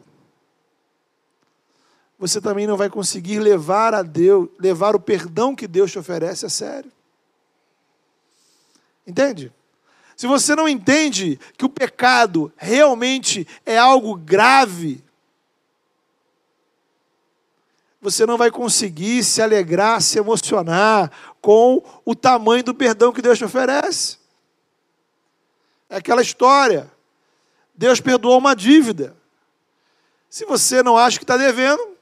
você 2.20 2.42
também 2.42 2.66
não 2.68 2.76
vai 2.76 2.90
conseguir 2.90 3.40
levar 3.40 3.94
a 3.94 4.02
Deus, 4.02 4.50
levar 4.60 4.96
o 4.96 5.00
perdão 5.00 5.56
que 5.56 5.68
Deus 5.68 5.92
te 5.92 6.00
oferece 6.00 6.46
a 6.46 6.50
sério. 6.50 6.92
Entende? 9.06 9.54
Se 10.16 10.26
você 10.26 10.56
não 10.56 10.68
entende 10.68 11.40
que 11.56 11.64
o 11.64 11.70
pecado 11.70 12.52
realmente 12.58 13.48
é 13.66 13.78
algo 13.78 14.16
grave, 14.16 15.04
você 18.10 18.26
não 18.26 18.38
vai 18.38 18.50
conseguir 18.50 19.22
se 19.22 19.42
alegrar, 19.42 20.02
se 20.02 20.18
emocionar 20.18 21.12
com 21.42 21.84
o 22.06 22.16
tamanho 22.16 22.64
do 22.64 22.74
perdão 22.74 23.12
que 23.12 23.22
Deus 23.22 23.38
te 23.38 23.44
oferece. 23.44 24.18
É 25.90 25.98
aquela 25.98 26.22
história. 26.22 26.90
Deus 27.76 28.00
perdoou 28.00 28.38
uma 28.38 28.56
dívida. 28.56 29.14
Se 30.30 30.46
você 30.46 30.82
não 30.82 30.96
acha 30.98 31.18
que 31.18 31.26
está 31.26 31.36
devendo, 31.36 31.98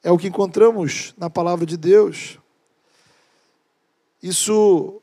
É 0.00 0.10
o 0.12 0.16
que 0.16 0.28
encontramos 0.28 1.12
na 1.18 1.28
palavra 1.28 1.66
de 1.66 1.76
Deus. 1.76 2.38
Isso 4.22 5.02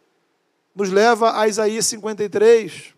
nos 0.73 0.89
leva 0.89 1.39
a 1.39 1.47
Isaías 1.47 1.85
53, 1.85 2.95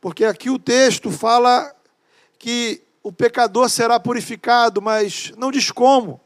porque 0.00 0.24
aqui 0.24 0.48
o 0.50 0.58
texto 0.58 1.10
fala 1.12 1.75
que 2.38 2.82
o 3.02 3.12
pecador 3.12 3.68
será 3.68 4.00
purificado, 4.00 4.82
mas 4.82 5.32
não 5.36 5.50
diz 5.50 5.70
como. 5.70 6.20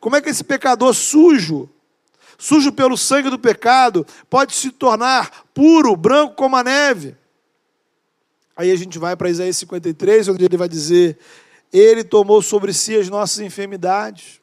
Como 0.00 0.16
é 0.16 0.20
que 0.20 0.28
esse 0.28 0.44
pecador 0.44 0.94
sujo, 0.94 1.68
sujo 2.38 2.72
pelo 2.72 2.96
sangue 2.96 3.30
do 3.30 3.38
pecado, 3.38 4.06
pode 4.28 4.54
se 4.54 4.70
tornar 4.70 5.44
puro, 5.54 5.96
branco 5.96 6.34
como 6.34 6.56
a 6.56 6.64
neve? 6.64 7.16
Aí 8.56 8.70
a 8.70 8.76
gente 8.76 8.98
vai 8.98 9.16
para 9.16 9.30
Isaías 9.30 9.56
53, 9.58 10.28
onde 10.28 10.44
ele 10.44 10.56
vai 10.56 10.68
dizer: 10.68 11.18
ele 11.72 12.04
tomou 12.04 12.42
sobre 12.42 12.72
si 12.72 12.96
as 12.96 13.08
nossas 13.08 13.38
enfermidades. 13.40 14.40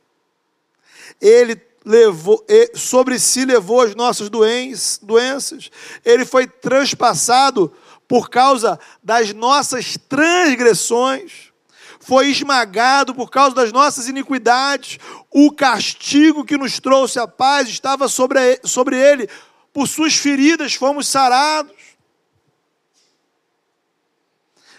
Ele 1.21 1.61
levou, 1.85 2.45
sobre 2.73 3.19
si 3.19 3.45
levou 3.45 3.81
as 3.81 3.95
nossas 3.95 4.29
doenças. 4.29 5.69
Ele 6.03 6.25
foi 6.25 6.47
transpassado 6.47 7.73
por 8.07 8.29
causa 8.29 8.79
das 9.03 9.33
nossas 9.33 9.97
transgressões. 10.09 11.51
Foi 11.99 12.29
esmagado 12.29 13.13
por 13.13 13.29
causa 13.29 13.55
das 13.55 13.71
nossas 13.71 14.07
iniquidades. 14.07 14.97
O 15.29 15.51
castigo 15.51 16.45
que 16.45 16.57
nos 16.57 16.79
trouxe 16.79 17.19
a 17.19 17.27
paz 17.27 17.67
estava 17.67 18.07
sobre, 18.07 18.59
sobre 18.63 18.95
ele. 18.95 19.29
Por 19.73 19.87
suas 19.87 20.15
feridas 20.15 20.73
fomos 20.73 21.07
sarados 21.07 21.77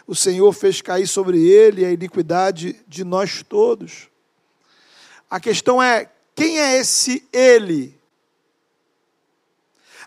o 0.09 0.15
Senhor 0.15 0.51
fez 0.55 0.81
cair 0.81 1.07
sobre 1.07 1.39
ele 1.39 1.85
a 1.85 1.93
iniquidade 1.93 2.83
de 2.89 3.05
nós 3.05 3.45
todos. 3.47 4.09
A 5.29 5.39
questão 5.39 5.83
é: 5.83 6.11
quem 6.35 6.59
é 6.59 6.79
esse 6.79 7.29
ele? 7.31 7.98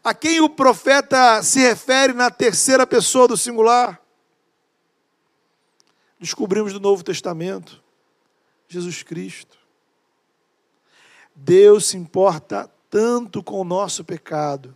A 0.04 0.16
quem 0.16 0.42
o 0.42 0.50
profeta 0.50 1.44
se 1.44 1.60
refere 1.60 2.14
na 2.14 2.32
terceira 2.32 2.88
pessoa 2.88 3.28
do 3.28 3.38
singular? 3.38 4.02
Descobrimos 6.20 6.74
no 6.74 6.80
Novo 6.80 7.04
Testamento 7.04 7.82
Jesus 8.68 9.04
Cristo. 9.04 9.58
Deus 11.36 11.86
se 11.88 11.98
importa 11.98 12.70
tanto 12.90 13.44
com 13.44 13.62
o 13.62 13.64
nosso 13.64 14.04
pecado 14.04 14.76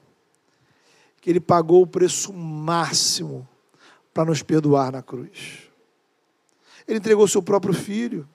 que 1.19 1.29
ele 1.29 1.39
pagou 1.39 1.81
o 1.81 1.87
preço 1.87 2.31
máximo 2.31 3.47
para 4.13 4.25
nos 4.25 4.43
perdoar 4.43 4.91
na 4.91 5.01
cruz. 5.01 5.69
Ele 6.87 6.99
entregou 6.99 7.27
seu 7.27 7.41
próprio 7.41 7.73
filho. 7.73 8.29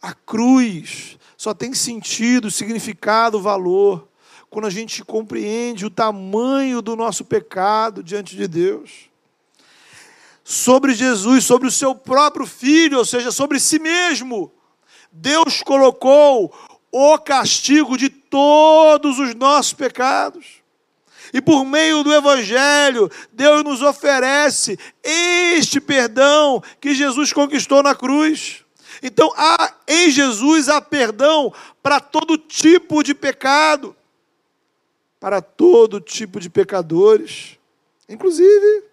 A 0.00 0.14
cruz 0.14 1.18
só 1.36 1.52
tem 1.52 1.74
sentido, 1.74 2.50
significado, 2.50 3.40
valor 3.40 4.08
quando 4.54 4.66
a 4.66 4.70
gente 4.70 5.04
compreende 5.04 5.84
o 5.84 5.90
tamanho 5.90 6.80
do 6.80 6.94
nosso 6.94 7.24
pecado 7.24 8.04
diante 8.04 8.36
de 8.36 8.46
Deus. 8.46 9.10
Sobre 10.44 10.94
Jesus, 10.94 11.42
sobre 11.42 11.66
o 11.66 11.72
seu 11.72 11.92
próprio 11.92 12.46
filho, 12.46 12.98
ou 12.98 13.04
seja, 13.04 13.32
sobre 13.32 13.58
si 13.58 13.80
mesmo, 13.80 14.52
Deus 15.10 15.60
colocou 15.60 16.54
o 16.92 17.18
castigo 17.18 17.98
de 17.98 18.08
todos 18.08 19.18
os 19.18 19.34
nossos 19.34 19.72
pecados. 19.72 20.46
E 21.32 21.40
por 21.40 21.64
meio 21.64 22.04
do 22.04 22.14
Evangelho, 22.14 23.10
Deus 23.32 23.64
nos 23.64 23.82
oferece 23.82 24.78
este 25.02 25.80
perdão 25.80 26.62
que 26.80 26.94
Jesus 26.94 27.32
conquistou 27.32 27.82
na 27.82 27.92
cruz. 27.92 28.64
Então, 29.02 29.32
há, 29.36 29.74
em 29.88 30.12
Jesus 30.12 30.68
há 30.68 30.80
perdão 30.80 31.52
para 31.82 31.98
todo 31.98 32.38
tipo 32.38 33.02
de 33.02 33.16
pecado, 33.16 33.96
para 35.24 35.40
todo 35.40 36.02
tipo 36.02 36.38
de 36.38 36.50
pecadores, 36.50 37.58
inclusive 38.06 38.84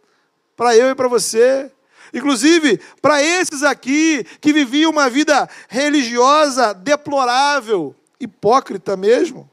para 0.56 0.78
eu 0.78 0.90
e 0.90 0.96
para 0.96 1.10
você, 1.10 1.70
inclusive 2.14 2.80
para 3.02 3.22
esses 3.22 3.64
aqui 3.64 4.24
que 4.40 4.54
viviam 4.54 4.92
uma 4.92 5.10
vida 5.10 5.50
religiosa 5.68 6.74
deplorável, 6.74 7.94
hipócrita 8.18 8.96
mesmo. 8.96 9.52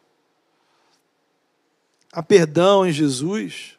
Há 2.12 2.22
perdão 2.22 2.86
em 2.86 2.92
Jesus 2.92 3.76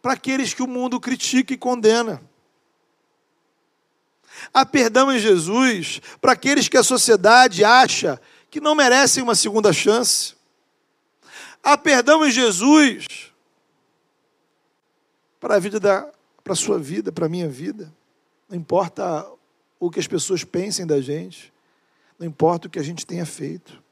para 0.00 0.14
aqueles 0.14 0.54
que 0.54 0.62
o 0.62 0.66
mundo 0.66 0.98
critica 0.98 1.52
e 1.52 1.58
condena. 1.58 2.22
Há 4.50 4.64
perdão 4.64 5.12
em 5.12 5.18
Jesus 5.18 6.00
para 6.22 6.32
aqueles 6.32 6.70
que 6.70 6.78
a 6.78 6.82
sociedade 6.82 7.62
acha 7.62 8.18
que 8.50 8.62
não 8.62 8.74
merecem 8.74 9.22
uma 9.22 9.34
segunda 9.34 9.74
chance. 9.74 10.35
Há 11.66 11.76
perdão 11.76 12.24
em 12.24 12.30
Jesus 12.30 13.32
para 15.40 15.56
a 15.56 15.58
vida 15.58 15.80
da 15.80 16.12
para 16.44 16.52
a 16.52 16.56
sua 16.56 16.78
vida, 16.78 17.10
para 17.10 17.26
a 17.26 17.28
minha 17.28 17.48
vida. 17.48 17.92
Não 18.48 18.56
importa 18.56 19.28
o 19.80 19.90
que 19.90 19.98
as 19.98 20.06
pessoas 20.06 20.44
pensem 20.44 20.86
da 20.86 21.00
gente, 21.00 21.52
não 22.20 22.24
importa 22.24 22.68
o 22.68 22.70
que 22.70 22.78
a 22.78 22.84
gente 22.84 23.04
tenha 23.04 23.26
feito. 23.26 23.82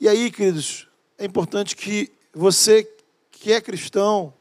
E 0.00 0.08
aí, 0.08 0.32
queridos, 0.32 0.88
é 1.16 1.24
importante 1.24 1.76
que 1.76 2.10
você 2.32 2.82
que 3.30 3.52
é 3.52 3.60
cristão 3.60 4.34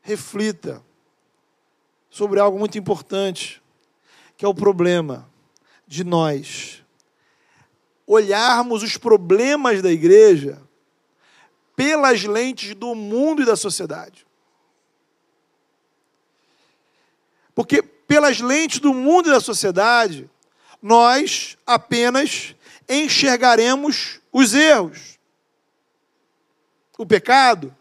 reflita 0.00 0.80
sobre 2.08 2.38
algo 2.38 2.56
muito 2.56 2.78
importante, 2.78 3.60
que 4.36 4.44
é 4.44 4.48
o 4.48 4.54
problema 4.54 5.28
de 5.88 6.04
nós 6.04 6.79
olharmos 8.12 8.82
os 8.82 8.96
problemas 8.96 9.80
da 9.80 9.88
igreja 9.88 10.60
pelas 11.76 12.24
lentes 12.24 12.74
do 12.74 12.92
mundo 12.92 13.42
e 13.42 13.44
da 13.44 13.54
sociedade. 13.54 14.26
Porque 17.54 17.80
pelas 17.80 18.40
lentes 18.40 18.80
do 18.80 18.92
mundo 18.92 19.28
e 19.28 19.32
da 19.32 19.38
sociedade, 19.38 20.28
nós 20.82 21.56
apenas 21.64 22.56
enxergaremos 22.88 24.20
os 24.32 24.54
erros, 24.54 25.16
o 26.98 27.06
pecado, 27.06 27.72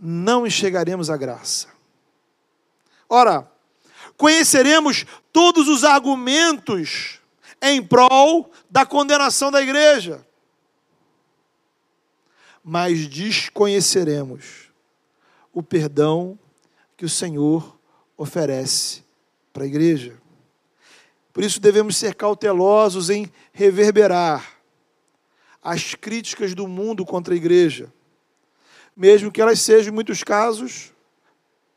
não 0.00 0.46
enxergaremos 0.46 1.10
a 1.10 1.18
graça. 1.18 1.68
Ora, 3.10 3.46
conheceremos 4.16 5.04
todos 5.30 5.68
os 5.68 5.84
argumentos 5.84 7.20
em 7.62 7.82
prol 7.82 8.50
da 8.70 8.84
condenação 8.84 9.50
da 9.50 9.62
igreja, 9.62 10.26
mas 12.62 13.06
desconheceremos 13.06 14.70
o 15.52 15.62
perdão 15.62 16.38
que 16.96 17.04
o 17.04 17.08
Senhor 17.08 17.78
oferece 18.16 19.04
para 19.52 19.64
a 19.64 19.66
igreja. 19.66 20.20
Por 21.32 21.44
isso 21.44 21.60
devemos 21.60 21.96
ser 21.96 22.14
cautelosos 22.14 23.10
em 23.10 23.30
reverberar 23.52 24.56
as 25.62 25.94
críticas 25.94 26.54
do 26.54 26.66
mundo 26.66 27.04
contra 27.04 27.34
a 27.34 27.36
igreja, 27.36 27.92
mesmo 28.96 29.30
que 29.30 29.40
elas 29.40 29.60
sejam, 29.60 29.92
em 29.92 29.94
muitos 29.94 30.22
casos, 30.22 30.92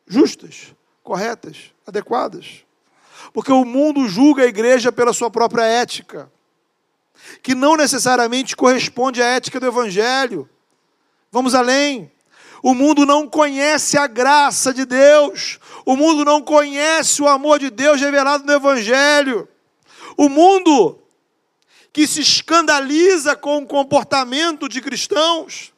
justas, 0.07 0.73
corretas, 1.03 1.73
adequadas. 1.85 2.65
Porque 3.33 3.51
o 3.51 3.65
mundo 3.65 4.07
julga 4.07 4.43
a 4.43 4.47
igreja 4.47 4.91
pela 4.91 5.13
sua 5.13 5.29
própria 5.29 5.63
ética, 5.63 6.31
que 7.41 7.53
não 7.53 7.75
necessariamente 7.75 8.55
corresponde 8.55 9.21
à 9.21 9.25
ética 9.25 9.59
do 9.59 9.67
Evangelho. 9.67 10.49
Vamos 11.31 11.53
além. 11.53 12.11
O 12.61 12.73
mundo 12.73 13.05
não 13.05 13.27
conhece 13.27 13.97
a 13.97 14.07
graça 14.07 14.73
de 14.73 14.85
Deus, 14.85 15.59
o 15.85 15.95
mundo 15.95 16.25
não 16.25 16.41
conhece 16.41 17.21
o 17.21 17.27
amor 17.27 17.57
de 17.59 17.69
Deus 17.69 18.01
revelado 18.01 18.45
no 18.45 18.51
Evangelho. 18.51 19.47
O 20.17 20.27
mundo 20.27 20.99
que 21.93 22.05
se 22.05 22.19
escandaliza 22.19 23.35
com 23.35 23.57
o 23.59 23.65
comportamento 23.65 24.67
de 24.67 24.81
cristãos 24.81 25.73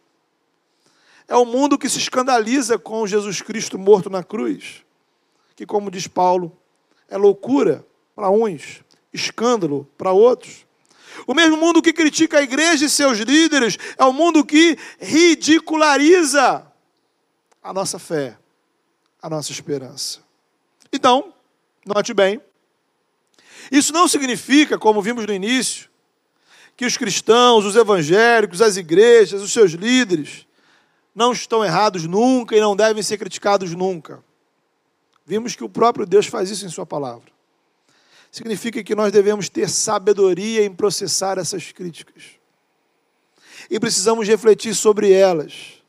é 1.28 1.36
o 1.36 1.46
mundo 1.46 1.78
que 1.78 1.88
se 1.88 1.98
escandaliza 1.98 2.78
com 2.78 3.08
Jesus 3.08 3.42
Cristo 3.42 3.78
morto 3.80 4.10
na 4.10 4.24
cruz, 4.24 4.84
que, 5.56 5.66
como 5.66 5.90
diz 5.90 6.08
Paulo, 6.08 6.58
é 7.12 7.18
loucura 7.18 7.86
para 8.16 8.32
uns, 8.32 8.82
escândalo 9.14 9.88
para 9.98 10.14
outros. 10.14 10.66
O 11.28 11.34
mesmo 11.36 11.58
mundo 11.58 11.82
que 11.82 11.92
critica 11.92 12.40
a 12.40 12.42
igreja 12.42 12.86
e 12.86 12.90
seus 12.90 13.20
líderes 13.20 13.78
é 13.98 14.06
o 14.06 14.14
mundo 14.14 14.46
que 14.46 14.78
ridiculariza 14.98 16.66
a 17.62 17.74
nossa 17.74 18.00
fé, 18.00 18.38
a 19.22 19.30
nossa 19.30 19.52
esperança. 19.52 20.22
Então, 20.92 21.34
note 21.86 22.14
bem, 22.14 22.42
isso 23.70 23.92
não 23.92 24.08
significa, 24.08 24.80
como 24.80 25.02
vimos 25.02 25.26
no 25.26 25.34
início, 25.34 25.90
que 26.78 26.86
os 26.86 26.98
cristãos, 26.98 27.66
os 27.66 27.76
evangélicos, 27.76 28.62
as 28.62 28.78
igrejas, 28.78 29.42
os 29.42 29.52
seus 29.52 29.72
líderes, 29.74 30.48
não 31.14 31.34
estão 31.34 31.64
errados 31.64 32.06
nunca 32.08 32.56
e 32.56 32.62
não 32.62 32.74
devem 32.74 33.04
ser 33.04 33.18
criticados 33.18 33.76
nunca. 33.76 34.24
Vimos 35.26 35.56
que 35.56 35.64
o 35.64 35.70
próprio 35.70 36.06
Deus 36.06 36.26
faz 36.26 36.50
isso 36.50 36.66
em 36.66 36.70
Sua 36.70 36.86
palavra. 36.86 37.32
Significa 38.32 38.84
que 38.84 38.96
nós 38.96 39.12
devemos 39.12 39.50
ter 39.50 39.70
sabedoria 39.70 40.64
em 40.64 40.74
processar 40.74 41.38
essas 41.38 41.72
críticas. 41.72 42.24
E 43.70 43.80
precisamos 43.80 44.28
refletir 44.28 44.74
sobre 44.74 45.12
elas 45.12 45.82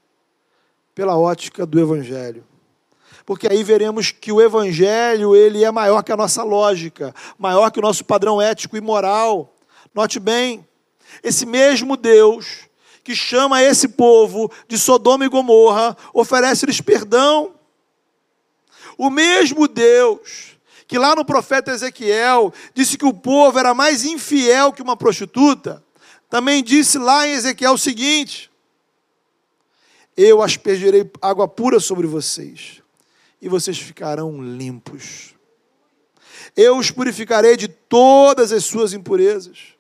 pela 0.95 1.17
ótica 1.17 1.65
do 1.65 1.81
Evangelho. 1.81 2.45
Porque 3.25 3.47
aí 3.47 3.63
veremos 3.63 4.11
que 4.11 4.33
o 4.33 4.41
Evangelho 4.41 5.37
ele 5.37 5.65
é 5.65 5.71
maior 5.71 6.03
que 6.03 6.13
a 6.13 6.17
nossa 6.17 6.43
lógica, 6.43 7.15
maior 7.39 7.71
que 7.71 7.79
o 7.79 7.83
nosso 7.83 8.05
padrão 8.05 8.43
ético 8.43 8.77
e 8.77 8.81
moral. 8.81 9.55
Note 9.95 10.19
bem, 10.19 10.67
esse 11.23 11.47
mesmo 11.47 11.97
Deus 11.97 12.69
que 13.05 13.15
chama 13.15 13.63
esse 13.63 13.89
povo 13.89 14.51
de 14.69 14.79
Sodoma 14.79 15.25
e 15.25 15.29
Gomorra, 15.29 15.97
oferece-lhes 16.15 16.81
perdão. 16.81 17.55
O 18.97 19.11
mesmo 19.11 19.67
Deus 19.69 20.53
que 20.93 20.99
lá 20.99 21.17
no 21.17 21.25
profeta 21.25 21.73
Ezequiel 21.73 22.53
disse 22.75 22.99
que 22.99 23.07
o 23.07 23.15
povo 23.15 23.59
era 23.59 23.73
mais 23.73 24.05
infiel 24.05 24.71
que 24.71 24.83
uma 24.83 24.95
prostituta, 24.95 25.83
também 26.29 26.63
disse 26.63 26.99
lá 26.99 27.27
em 27.27 27.33
Ezequiel 27.33 27.73
o 27.73 27.79
seguinte: 27.79 28.51
eu 30.15 30.43
aspergerei 30.43 31.11
água 31.23 31.49
pura 31.49 31.81
sobre 31.81 32.07
vocês, 32.07 32.83
e 33.41 33.49
vocês 33.49 33.79
ficarão 33.79 34.43
limpos. 34.43 35.35
Eu 36.55 36.77
os 36.77 36.91
purificarei 36.91 37.57
de 37.57 37.69
todas 37.69 38.53
as 38.53 38.63
suas 38.63 38.93
impurezas. 38.93 39.72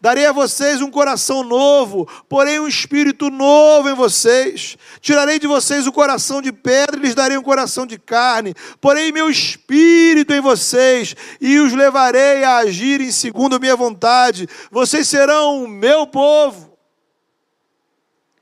Darei 0.00 0.26
a 0.26 0.32
vocês 0.32 0.80
um 0.80 0.90
coração 0.90 1.42
novo, 1.42 2.08
porém 2.28 2.60
um 2.60 2.68
espírito 2.68 3.30
novo 3.30 3.88
em 3.88 3.94
vocês. 3.94 4.76
Tirarei 5.00 5.38
de 5.38 5.46
vocês 5.46 5.86
o 5.86 5.92
coração 5.92 6.42
de 6.42 6.52
pedra 6.52 6.96
e 6.96 7.00
lhes 7.00 7.14
darei 7.14 7.36
um 7.36 7.42
coração 7.42 7.86
de 7.86 7.98
carne. 7.98 8.54
Porém 8.80 9.12
meu 9.12 9.30
espírito 9.30 10.32
em 10.32 10.40
vocês 10.40 11.14
e 11.40 11.58
os 11.58 11.72
levarei 11.72 12.44
a 12.44 12.56
agirem 12.58 13.10
segundo 13.10 13.56
a 13.56 13.58
minha 13.58 13.76
vontade. 13.76 14.48
Vocês 14.70 15.08
serão 15.08 15.64
o 15.64 15.68
meu 15.68 16.06
povo 16.06 16.74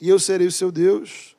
e 0.00 0.08
eu 0.08 0.18
serei 0.18 0.46
o 0.46 0.52
seu 0.52 0.72
Deus. 0.72 1.36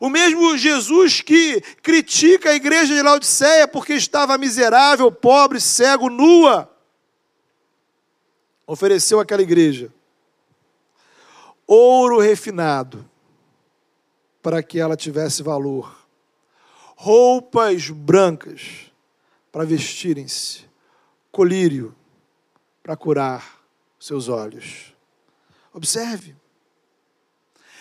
O 0.00 0.08
mesmo 0.08 0.56
Jesus 0.56 1.20
que 1.20 1.60
critica 1.82 2.50
a 2.50 2.54
igreja 2.54 2.94
de 2.94 3.02
Laodiceia 3.02 3.68
porque 3.68 3.92
estava 3.92 4.38
miserável, 4.38 5.12
pobre, 5.12 5.60
cego, 5.60 6.08
nua, 6.08 6.69
ofereceu 8.70 9.18
àquela 9.18 9.42
igreja 9.42 9.92
ouro 11.66 12.20
refinado 12.20 13.04
para 14.40 14.62
que 14.62 14.78
ela 14.78 14.96
tivesse 14.96 15.42
valor, 15.42 16.06
roupas 16.94 17.90
brancas 17.90 18.92
para 19.50 19.64
vestirem-se, 19.64 20.68
colírio 21.32 21.96
para 22.80 22.96
curar 22.96 23.60
seus 23.98 24.28
olhos. 24.28 24.94
Observe, 25.74 26.36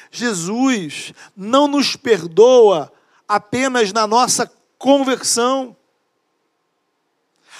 Jesus 0.09 1.13
não 1.37 1.67
nos 1.67 1.95
perdoa 1.95 2.91
apenas 3.27 3.93
na 3.93 4.07
nossa 4.07 4.51
conversão. 4.79 5.77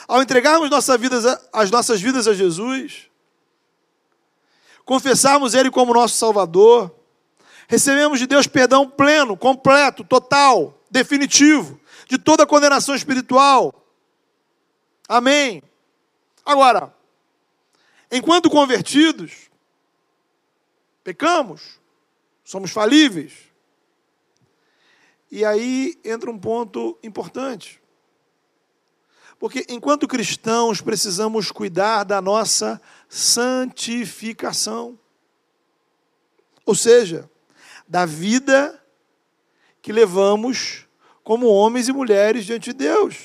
Ao 0.07 0.19
entregarmos 0.19 0.71
nossa 0.71 0.97
vida, 0.97 1.39
as 1.53 1.69
nossas 1.69 2.01
vidas 2.01 2.27
a 2.27 2.33
Jesus, 2.33 3.08
confessarmos 4.89 5.53
Ele 5.53 5.69
como 5.69 5.93
nosso 5.93 6.15
Salvador, 6.15 6.91
recebemos 7.67 8.17
de 8.17 8.25
Deus 8.25 8.47
perdão 8.47 8.89
pleno, 8.89 9.37
completo, 9.37 10.03
total, 10.03 10.81
definitivo, 10.89 11.79
de 12.07 12.17
toda 12.17 12.43
condenação 12.43 12.95
espiritual. 12.95 13.85
Amém. 15.07 15.61
Agora, 16.43 16.91
enquanto 18.11 18.49
convertidos, 18.49 19.51
pecamos, 21.03 21.79
somos 22.43 22.71
falíveis. 22.71 23.33
E 25.29 25.45
aí 25.45 25.99
entra 26.03 26.31
um 26.31 26.39
ponto 26.39 26.97
importante. 27.03 27.79
Porque 29.37 29.67
enquanto 29.69 30.07
cristãos 30.07 30.81
precisamos 30.81 31.51
cuidar 31.51 32.03
da 32.03 32.19
nossa 32.19 32.81
santificação. 33.09 34.97
Ou 36.65 36.75
seja, 36.75 37.29
da 37.87 38.05
vida 38.05 38.81
que 39.81 39.91
levamos 39.91 40.85
como 41.23 41.47
homens 41.47 41.87
e 41.87 41.91
mulheres 41.91 42.45
diante 42.45 42.71
de 42.71 42.77
Deus. 42.77 43.15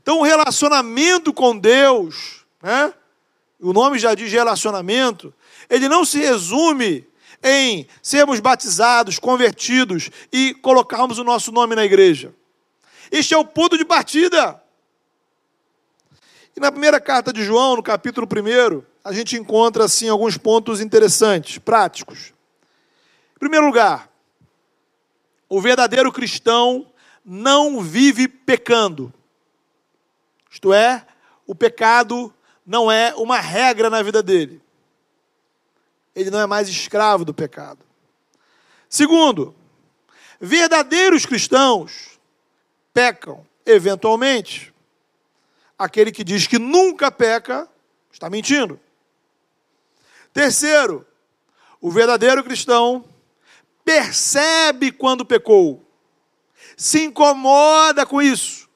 Então, 0.00 0.18
o 0.18 0.22
relacionamento 0.22 1.32
com 1.32 1.56
Deus, 1.56 2.44
né? 2.60 2.92
o 3.60 3.72
nome 3.72 3.98
já 3.98 4.14
diz 4.14 4.32
relacionamento, 4.32 5.32
ele 5.70 5.88
não 5.88 6.04
se 6.04 6.18
resume 6.18 7.06
em 7.42 7.86
sermos 8.02 8.40
batizados, 8.40 9.18
convertidos 9.18 10.10
e 10.32 10.54
colocarmos 10.54 11.18
o 11.18 11.24
nosso 11.24 11.52
nome 11.52 11.74
na 11.74 11.84
igreja. 11.84 12.34
Este 13.10 13.34
é 13.34 13.38
o 13.38 13.44
ponto 13.44 13.76
de 13.76 13.84
partida. 13.84 14.61
E 16.56 16.60
na 16.60 16.70
primeira 16.70 17.00
carta 17.00 17.32
de 17.32 17.42
João, 17.42 17.76
no 17.76 17.82
capítulo 17.82 18.26
1, 18.26 18.82
a 19.02 19.12
gente 19.12 19.36
encontra 19.36 19.84
assim 19.84 20.08
alguns 20.08 20.36
pontos 20.36 20.80
interessantes, 20.80 21.58
práticos. 21.58 22.32
Em 23.34 23.38
primeiro 23.38 23.66
lugar, 23.66 24.10
o 25.48 25.60
verdadeiro 25.60 26.12
cristão 26.12 26.86
não 27.24 27.80
vive 27.80 28.28
pecando. 28.28 29.12
Isto 30.50 30.72
é, 30.72 31.06
o 31.46 31.54
pecado 31.54 32.32
não 32.66 32.90
é 32.90 33.14
uma 33.16 33.40
regra 33.40 33.88
na 33.88 34.02
vida 34.02 34.22
dele. 34.22 34.60
Ele 36.14 36.30
não 36.30 36.40
é 36.40 36.46
mais 36.46 36.68
escravo 36.68 37.24
do 37.24 37.32
pecado. 37.32 37.80
Segundo, 38.88 39.54
verdadeiros 40.38 41.24
cristãos 41.24 42.18
pecam 42.92 43.46
eventualmente. 43.64 44.71
Aquele 45.82 46.12
que 46.12 46.22
diz 46.22 46.46
que 46.46 46.60
nunca 46.60 47.10
peca 47.10 47.68
está 48.12 48.30
mentindo. 48.30 48.78
Terceiro, 50.32 51.04
o 51.80 51.90
verdadeiro 51.90 52.44
cristão 52.44 53.04
percebe 53.84 54.92
quando 54.92 55.26
pecou, 55.26 55.84
se 56.76 57.02
incomoda 57.02 58.06
com 58.06 58.22
isso 58.22 58.70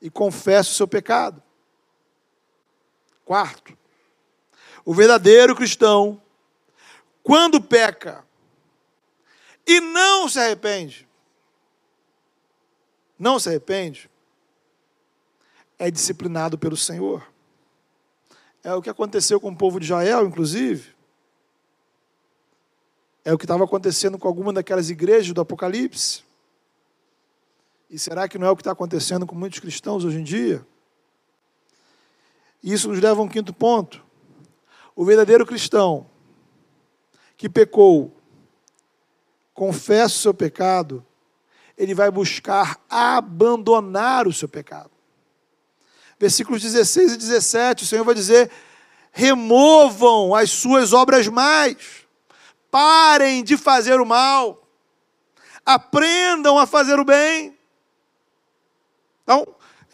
e 0.00 0.08
confessa 0.08 0.70
o 0.70 0.74
seu 0.74 0.86
pecado. 0.86 1.42
Quarto, 3.24 3.76
o 4.84 4.94
verdadeiro 4.94 5.56
cristão, 5.56 6.22
quando 7.24 7.60
peca 7.60 8.24
e 9.66 9.80
não 9.80 10.28
se 10.28 10.38
arrepende, 10.38 11.08
não 13.18 13.40
se 13.40 13.48
arrepende, 13.48 14.08
é 15.82 15.90
disciplinado 15.90 16.56
pelo 16.56 16.76
Senhor. 16.76 17.26
É 18.62 18.72
o 18.72 18.80
que 18.80 18.88
aconteceu 18.88 19.40
com 19.40 19.50
o 19.50 19.56
povo 19.56 19.80
de 19.80 19.86
Israel, 19.86 20.24
inclusive. 20.24 20.94
É 23.24 23.34
o 23.34 23.38
que 23.38 23.44
estava 23.44 23.64
acontecendo 23.64 24.16
com 24.16 24.28
alguma 24.28 24.52
daquelas 24.52 24.90
igrejas 24.90 25.32
do 25.32 25.40
Apocalipse. 25.40 26.22
E 27.90 27.98
será 27.98 28.28
que 28.28 28.38
não 28.38 28.46
é 28.46 28.50
o 28.52 28.54
que 28.54 28.62
está 28.62 28.70
acontecendo 28.70 29.26
com 29.26 29.34
muitos 29.34 29.58
cristãos 29.58 30.04
hoje 30.04 30.20
em 30.20 30.22
dia? 30.22 30.64
Isso 32.62 32.88
nos 32.88 33.00
leva 33.00 33.20
a 33.20 33.24
um 33.24 33.28
quinto 33.28 33.52
ponto. 33.52 34.04
O 34.94 35.04
verdadeiro 35.04 35.44
cristão 35.44 36.06
que 37.36 37.48
pecou, 37.48 38.16
confessa 39.52 40.14
o 40.14 40.20
seu 40.20 40.34
pecado, 40.34 41.04
ele 41.76 41.92
vai 41.92 42.08
buscar 42.08 42.80
abandonar 42.88 44.28
o 44.28 44.32
seu 44.32 44.48
pecado. 44.48 44.91
Versículos 46.22 46.62
16 46.62 47.14
e 47.14 47.16
17, 47.16 47.82
o 47.82 47.86
Senhor 47.86 48.04
vai 48.04 48.14
dizer: 48.14 48.48
removam 49.10 50.32
as 50.36 50.52
suas 50.52 50.92
obras 50.92 51.26
mais 51.26 51.76
Parem 52.70 53.42
de 53.42 53.58
fazer 53.58 54.00
o 54.00 54.06
mal. 54.06 54.66
Aprendam 55.66 56.56
a 56.56 56.64
fazer 56.64 56.98
o 57.00 57.04
bem. 57.04 57.58
Então, 59.24 59.46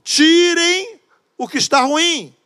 tirem 0.05 1.01
o 1.39 1.49
que 1.49 1.57
está 1.57 1.81
ruim. 1.81 2.37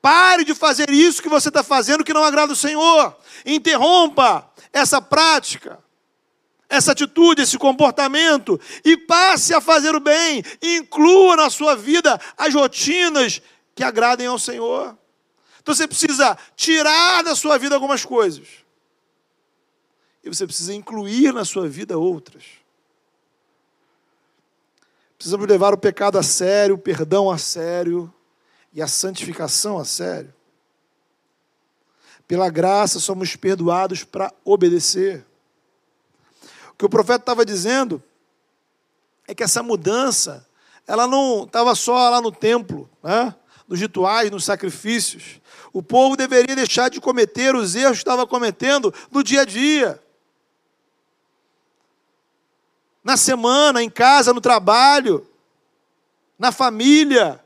Pare 0.00 0.42
de 0.42 0.54
fazer 0.54 0.88
isso 0.88 1.22
que 1.22 1.28
você 1.28 1.48
está 1.48 1.62
fazendo 1.62 2.02
que 2.02 2.14
não 2.14 2.24
agrada 2.24 2.54
o 2.54 2.56
Senhor. 2.56 3.14
Interrompa 3.44 4.50
essa 4.72 5.02
prática, 5.02 5.78
essa 6.68 6.92
atitude, 6.92 7.42
esse 7.42 7.56
comportamento 7.56 8.60
e 8.84 8.96
passe 8.96 9.54
a 9.54 9.60
fazer 9.60 9.94
o 9.94 10.00
bem. 10.00 10.42
Inclua 10.62 11.36
na 11.36 11.50
sua 11.50 11.74
vida 11.74 12.20
as 12.36 12.52
rotinas 12.54 13.40
que 13.74 13.82
agradem 13.82 14.26
ao 14.26 14.38
Senhor. 14.38 14.96
Então 15.60 15.74
você 15.74 15.86
precisa 15.86 16.36
tirar 16.56 17.22
da 17.22 17.34
sua 17.34 17.58
vida 17.58 17.74
algumas 17.74 18.04
coisas 18.04 18.46
e 20.22 20.28
você 20.28 20.46
precisa 20.46 20.74
incluir 20.74 21.32
na 21.32 21.44
sua 21.44 21.68
vida 21.68 21.98
outras. 21.98 22.44
Precisamos 25.16 25.46
levar 25.46 25.74
o 25.74 25.78
pecado 25.78 26.18
a 26.18 26.22
sério, 26.22 26.74
o 26.74 26.78
perdão 26.78 27.30
a 27.30 27.38
sério 27.38 28.12
e 28.72 28.82
a 28.82 28.86
santificação 28.86 29.78
a 29.78 29.84
sério. 29.84 30.32
Pela 32.26 32.50
graça 32.50 33.00
somos 33.00 33.34
perdoados 33.34 34.04
para 34.04 34.32
obedecer. 34.44 35.24
Que 36.78 36.86
o 36.86 36.88
profeta 36.88 37.22
estava 37.22 37.44
dizendo 37.44 38.02
é 39.26 39.34
que 39.34 39.42
essa 39.42 39.62
mudança, 39.62 40.46
ela 40.86 41.06
não 41.06 41.44
estava 41.44 41.74
só 41.74 42.08
lá 42.08 42.20
no 42.20 42.32
templo, 42.32 42.88
né? 43.02 43.34
nos 43.66 43.78
rituais, 43.78 44.30
nos 44.30 44.44
sacrifícios. 44.44 45.40
O 45.72 45.82
povo 45.82 46.16
deveria 46.16 46.56
deixar 46.56 46.88
de 46.88 47.00
cometer 47.00 47.54
os 47.54 47.74
erros 47.74 47.98
que 47.98 48.02
estava 48.02 48.26
cometendo 48.26 48.94
no 49.10 49.22
dia 49.22 49.42
a 49.42 49.44
dia 49.44 50.00
na 53.08 53.16
semana, 53.16 53.82
em 53.82 53.88
casa, 53.88 54.34
no 54.34 54.40
trabalho, 54.40 55.26
na 56.38 56.52
família, 56.52 57.42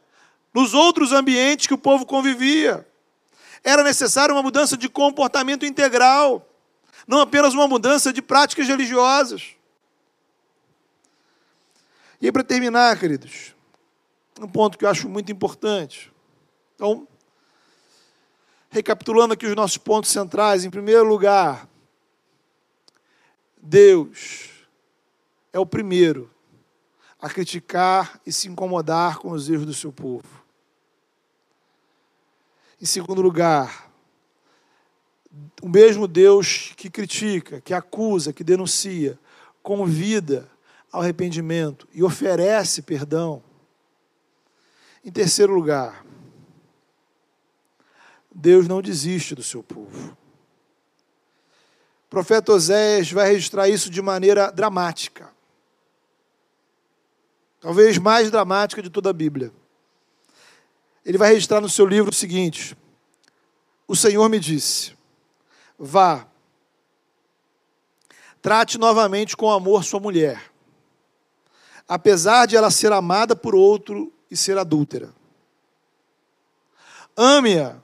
nos 0.52 0.74
outros 0.74 1.12
ambientes 1.12 1.68
que 1.68 1.74
o 1.74 1.78
povo 1.78 2.04
convivia. 2.04 2.84
Era 3.62 3.84
necessária 3.84 4.34
uma 4.34 4.42
mudança 4.42 4.76
de 4.76 4.88
comportamento 4.88 5.64
integral, 5.64 6.44
não 7.06 7.20
apenas 7.20 7.54
uma 7.54 7.66
mudança 7.66 8.12
de 8.12 8.22
práticas 8.22 8.66
religiosas. 8.68 9.54
E 12.20 12.26
aí, 12.26 12.32
para 12.32 12.44
terminar, 12.44 12.98
queridos, 12.98 13.54
um 14.40 14.48
ponto 14.48 14.78
que 14.78 14.84
eu 14.84 14.88
acho 14.88 15.08
muito 15.08 15.32
importante. 15.32 16.12
Então, 16.74 17.06
recapitulando 18.70 19.34
aqui 19.34 19.46
os 19.46 19.56
nossos 19.56 19.78
pontos 19.78 20.10
centrais, 20.10 20.64
em 20.64 20.70
primeiro 20.70 21.04
lugar, 21.04 21.68
Deus 23.56 24.50
é 25.52 25.58
o 25.58 25.66
primeiro 25.66 26.30
a 27.20 27.28
criticar 27.28 28.20
e 28.26 28.32
se 28.32 28.48
incomodar 28.48 29.18
com 29.18 29.30
os 29.30 29.48
erros 29.48 29.66
do 29.66 29.74
seu 29.74 29.92
povo. 29.92 30.42
Em 32.80 32.84
segundo 32.84 33.22
lugar, 33.22 33.91
o 35.60 35.68
mesmo 35.68 36.06
Deus 36.06 36.72
que 36.76 36.90
critica, 36.90 37.60
que 37.60 37.72
acusa, 37.72 38.32
que 38.32 38.44
denuncia, 38.44 39.18
convida 39.62 40.48
ao 40.90 41.00
arrependimento 41.00 41.88
e 41.92 42.02
oferece 42.02 42.82
perdão. 42.82 43.42
Em 45.04 45.10
terceiro 45.10 45.54
lugar, 45.54 46.04
Deus 48.34 48.68
não 48.68 48.82
desiste 48.82 49.34
do 49.34 49.42
seu 49.42 49.62
povo. 49.62 50.16
O 52.06 52.10
profeta 52.10 52.52
Oséias 52.52 53.10
vai 53.10 53.32
registrar 53.32 53.68
isso 53.68 53.88
de 53.90 54.02
maneira 54.02 54.50
dramática 54.50 55.32
talvez 57.62 57.96
mais 57.96 58.30
dramática 58.30 58.82
de 58.82 58.90
toda 58.90 59.08
a 59.08 59.12
Bíblia. 59.14 59.52
Ele 61.06 61.16
vai 61.16 61.32
registrar 61.32 61.60
no 61.60 61.68
seu 61.68 61.86
livro 61.86 62.10
o 62.10 62.14
seguinte: 62.14 62.76
O 63.86 63.96
Senhor 63.96 64.28
me 64.28 64.38
disse: 64.38 64.94
Vá, 65.84 66.28
trate 68.40 68.78
novamente 68.78 69.36
com 69.36 69.50
amor 69.50 69.82
sua 69.82 69.98
mulher, 69.98 70.40
apesar 71.88 72.46
de 72.46 72.54
ela 72.54 72.70
ser 72.70 72.92
amada 72.92 73.34
por 73.34 73.52
outro 73.52 74.12
e 74.30 74.36
ser 74.36 74.56
adúltera. 74.56 75.12
Ame-a, 77.16 77.78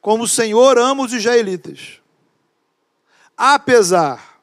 como 0.00 0.22
o 0.22 0.28
Senhor 0.28 0.78
ama 0.78 1.02
os 1.02 1.12
israelitas, 1.12 2.00
apesar 3.36 4.40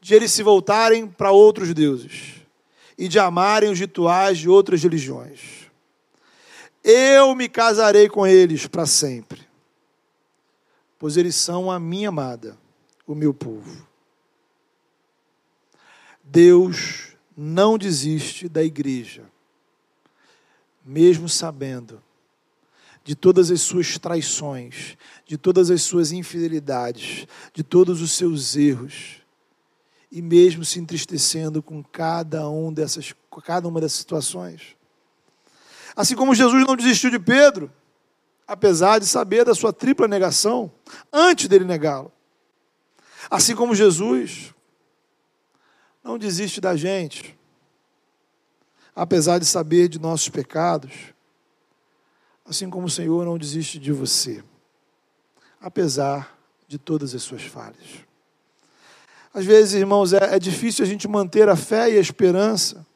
de 0.00 0.14
eles 0.14 0.32
se 0.32 0.42
voltarem 0.42 1.06
para 1.06 1.32
outros 1.32 1.74
deuses 1.74 2.36
e 2.96 3.08
de 3.08 3.18
amarem 3.18 3.70
os 3.70 3.78
rituais 3.78 4.38
de 4.38 4.48
outras 4.48 4.82
religiões. 4.82 5.70
eu 6.82 7.34
me 7.34 7.46
casarei 7.46 8.08
com 8.08 8.26
eles 8.26 8.66
para 8.66 8.86
sempre, 8.86 9.43
pois 11.04 11.18
eles 11.18 11.36
são 11.36 11.70
a 11.70 11.78
minha 11.78 12.08
amada, 12.08 12.56
o 13.06 13.14
meu 13.14 13.34
povo. 13.34 13.86
Deus 16.22 17.08
não 17.36 17.76
desiste 17.76 18.48
da 18.48 18.64
igreja, 18.64 19.22
mesmo 20.82 21.28
sabendo 21.28 22.02
de 23.04 23.14
todas 23.14 23.50
as 23.50 23.60
suas 23.60 23.98
traições, 23.98 24.96
de 25.26 25.36
todas 25.36 25.70
as 25.70 25.82
suas 25.82 26.10
infidelidades, 26.10 27.26
de 27.52 27.62
todos 27.62 28.00
os 28.00 28.12
seus 28.12 28.56
erros, 28.56 29.20
e 30.10 30.22
mesmo 30.22 30.64
se 30.64 30.80
entristecendo 30.80 31.62
com 31.62 31.84
cada, 31.84 32.48
um 32.48 32.72
dessas, 32.72 33.14
cada 33.44 33.68
uma 33.68 33.78
dessas 33.78 33.98
situações. 33.98 34.74
Assim 35.94 36.16
como 36.16 36.34
Jesus 36.34 36.66
não 36.66 36.74
desistiu 36.74 37.10
de 37.10 37.18
Pedro, 37.18 37.70
apesar 38.46 38.98
de 38.98 39.06
saber 39.06 39.44
da 39.44 39.54
sua 39.54 39.72
tripla 39.72 40.06
negação, 40.06 40.70
antes 41.12 41.48
dele 41.48 41.64
negá-lo. 41.64 42.12
Assim 43.30 43.54
como 43.54 43.74
Jesus 43.74 44.54
não 46.02 46.18
desiste 46.18 46.60
da 46.60 46.76
gente, 46.76 47.36
apesar 48.94 49.38
de 49.38 49.46
saber 49.46 49.88
de 49.88 49.98
nossos 49.98 50.28
pecados, 50.28 50.92
assim 52.44 52.68
como 52.68 52.86
o 52.86 52.90
Senhor 52.90 53.24
não 53.24 53.38
desiste 53.38 53.78
de 53.78 53.90
você, 53.90 54.44
apesar 55.60 56.38
de 56.68 56.78
todas 56.78 57.14
as 57.14 57.22
suas 57.22 57.42
falhas. 57.42 58.04
Às 59.32 59.44
vezes, 59.44 59.74
irmãos, 59.74 60.12
é, 60.12 60.36
é 60.36 60.38
difícil 60.38 60.84
a 60.84 60.86
gente 60.86 61.08
manter 61.08 61.48
a 61.48 61.56
fé 61.56 61.90
e 61.90 61.96
a 61.96 62.00
esperança 62.00 62.86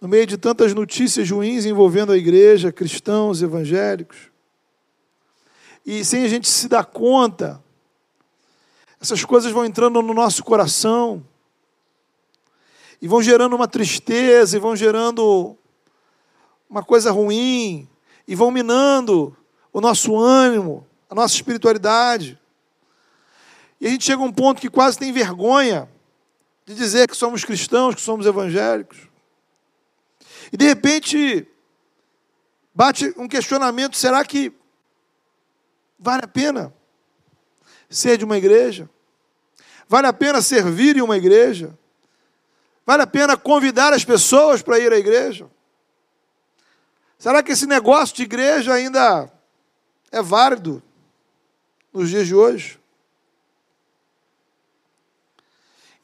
no 0.00 0.08
meio 0.08 0.26
de 0.26 0.36
tantas 0.36 0.74
notícias 0.74 1.30
ruins 1.30 1.64
envolvendo 1.64 2.12
a 2.12 2.16
igreja, 2.16 2.72
cristãos, 2.72 3.42
evangélicos. 3.42 4.30
E 5.84 6.04
sem 6.04 6.24
a 6.24 6.28
gente 6.28 6.48
se 6.48 6.68
dar 6.68 6.84
conta, 6.84 7.62
essas 9.00 9.24
coisas 9.24 9.52
vão 9.52 9.64
entrando 9.64 10.02
no 10.02 10.14
nosso 10.14 10.42
coração 10.42 11.24
e 13.00 13.06
vão 13.06 13.22
gerando 13.22 13.54
uma 13.54 13.68
tristeza, 13.68 14.56
e 14.56 14.60
vão 14.60 14.74
gerando 14.74 15.56
uma 16.68 16.82
coisa 16.82 17.10
ruim, 17.10 17.88
e 18.26 18.34
vão 18.34 18.50
minando 18.50 19.36
o 19.72 19.80
nosso 19.80 20.16
ânimo, 20.16 20.86
a 21.08 21.14
nossa 21.14 21.34
espiritualidade. 21.34 22.38
E 23.80 23.86
a 23.86 23.90
gente 23.90 24.04
chega 24.04 24.22
a 24.22 24.24
um 24.24 24.32
ponto 24.32 24.60
que 24.60 24.70
quase 24.70 24.98
tem 24.98 25.12
vergonha 25.12 25.88
de 26.64 26.74
dizer 26.74 27.08
que 27.08 27.16
somos 27.16 27.44
cristãos, 27.44 27.94
que 27.94 28.00
somos 28.00 28.26
evangélicos. 28.26 28.98
E 30.52 30.56
de 30.56 30.64
repente 30.64 31.46
bate 32.74 33.12
um 33.16 33.26
questionamento: 33.26 33.96
será 33.96 34.24
que 34.24 34.52
vale 35.98 36.24
a 36.24 36.28
pena 36.28 36.72
ser 37.88 38.18
de 38.18 38.24
uma 38.24 38.36
igreja? 38.36 38.88
Vale 39.88 40.06
a 40.06 40.12
pena 40.12 40.42
servir 40.42 40.96
em 40.96 41.02
uma 41.02 41.16
igreja? 41.16 41.76
Vale 42.84 43.02
a 43.02 43.06
pena 43.06 43.36
convidar 43.36 43.92
as 43.92 44.04
pessoas 44.04 44.62
para 44.62 44.78
ir 44.78 44.92
à 44.92 44.96
igreja? 44.96 45.50
Será 47.18 47.42
que 47.42 47.52
esse 47.52 47.66
negócio 47.66 48.14
de 48.14 48.22
igreja 48.22 48.74
ainda 48.74 49.32
é 50.12 50.22
válido 50.22 50.82
nos 51.92 52.10
dias 52.10 52.26
de 52.26 52.34
hoje? 52.34 52.78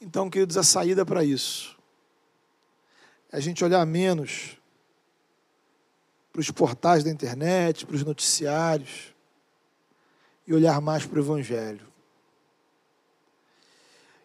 Então, 0.00 0.28
queridos, 0.28 0.56
a 0.56 0.62
saída 0.64 1.04
para 1.06 1.22
isso 1.22 1.71
a 3.32 3.40
gente 3.40 3.64
olhar 3.64 3.84
menos 3.86 4.58
para 6.30 6.40
os 6.40 6.50
portais 6.50 7.02
da 7.02 7.10
internet, 7.10 7.86
para 7.86 7.96
os 7.96 8.04
noticiários 8.04 9.14
e 10.46 10.52
olhar 10.52 10.80
mais 10.82 11.06
para 11.06 11.18
o 11.18 11.22
Evangelho. 11.22 11.90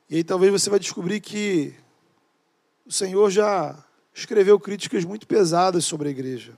E 0.09 0.17
aí 0.17 0.23
talvez 0.23 0.51
você 0.51 0.69
vai 0.69 0.79
descobrir 0.79 1.21
que 1.21 1.73
o 2.85 2.91
Senhor 2.91 3.29
já 3.29 3.83
escreveu 4.13 4.59
críticas 4.59 5.05
muito 5.05 5.25
pesadas 5.25 5.85
sobre 5.85 6.09
a 6.09 6.11
igreja. 6.11 6.57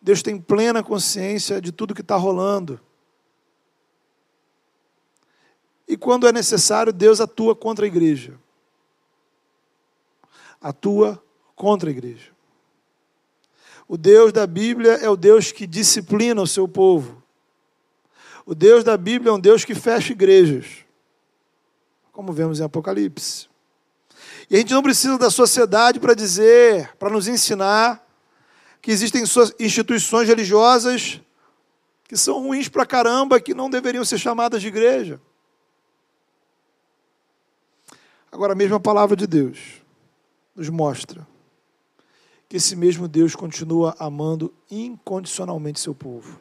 Deus 0.00 0.22
tem 0.22 0.38
plena 0.38 0.82
consciência 0.82 1.60
de 1.60 1.72
tudo 1.72 1.94
que 1.94 2.02
está 2.02 2.16
rolando. 2.16 2.80
E 5.88 5.96
quando 5.96 6.26
é 6.26 6.32
necessário, 6.32 6.92
Deus 6.92 7.20
atua 7.20 7.54
contra 7.56 7.84
a 7.84 7.88
igreja. 7.88 8.38
Atua 10.64 11.22
contra 11.54 11.90
a 11.90 11.92
igreja. 11.92 12.30
O 13.86 13.98
Deus 13.98 14.32
da 14.32 14.46
Bíblia 14.46 14.92
é 14.92 15.10
o 15.10 15.14
Deus 15.14 15.52
que 15.52 15.66
disciplina 15.66 16.40
o 16.40 16.46
seu 16.46 16.66
povo. 16.66 17.22
O 18.46 18.54
Deus 18.54 18.82
da 18.82 18.96
Bíblia 18.96 19.28
é 19.28 19.34
um 19.34 19.38
Deus 19.38 19.62
que 19.62 19.74
fecha 19.74 20.12
igrejas, 20.12 20.86
como 22.10 22.32
vemos 22.32 22.60
em 22.60 22.64
Apocalipse. 22.64 23.46
E 24.48 24.56
a 24.56 24.58
gente 24.58 24.72
não 24.72 24.82
precisa 24.82 25.18
da 25.18 25.28
sociedade 25.28 26.00
para 26.00 26.14
dizer, 26.14 26.96
para 26.96 27.10
nos 27.10 27.28
ensinar 27.28 28.02
que 28.80 28.90
existem 28.90 29.22
instituições 29.60 30.26
religiosas 30.26 31.20
que 32.08 32.16
são 32.16 32.42
ruins 32.42 32.70
para 32.70 32.86
caramba, 32.86 33.38
que 33.38 33.52
não 33.52 33.68
deveriam 33.68 34.04
ser 34.04 34.16
chamadas 34.16 34.62
de 34.62 34.68
igreja. 34.68 35.20
Agora, 38.32 38.54
a 38.54 38.56
mesma 38.56 38.80
palavra 38.80 39.14
de 39.14 39.26
Deus 39.26 39.83
nos 40.54 40.68
mostra 40.68 41.26
que 42.48 42.56
esse 42.56 42.76
mesmo 42.76 43.08
Deus 43.08 43.34
continua 43.34 43.96
amando 43.98 44.54
incondicionalmente 44.70 45.80
seu 45.80 45.94
povo. 45.94 46.38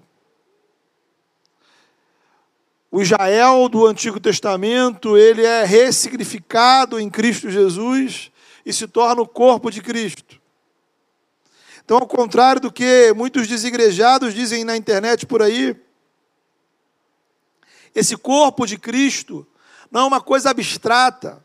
O 2.91 3.01
Israel 3.01 3.67
do 3.67 3.87
Antigo 3.87 4.19
Testamento, 4.19 5.17
ele 5.17 5.43
é 5.43 5.63
ressignificado 5.63 6.99
em 6.99 7.09
Cristo 7.09 7.49
Jesus 7.49 8.31
e 8.63 8.71
se 8.71 8.87
torna 8.87 9.21
o 9.21 9.27
corpo 9.27 9.71
de 9.71 9.81
Cristo. 9.81 10.39
Então, 11.83 11.97
ao 11.97 12.07
contrário 12.07 12.61
do 12.61 12.71
que 12.71 13.11
muitos 13.15 13.47
desigrejados 13.47 14.33
dizem 14.33 14.63
na 14.63 14.77
internet 14.77 15.25
por 15.25 15.41
aí, 15.41 15.75
esse 17.95 18.15
corpo 18.15 18.65
de 18.65 18.77
Cristo 18.77 19.45
não 19.91 20.01
é 20.01 20.05
uma 20.05 20.21
coisa 20.21 20.49
abstrata. 20.49 21.42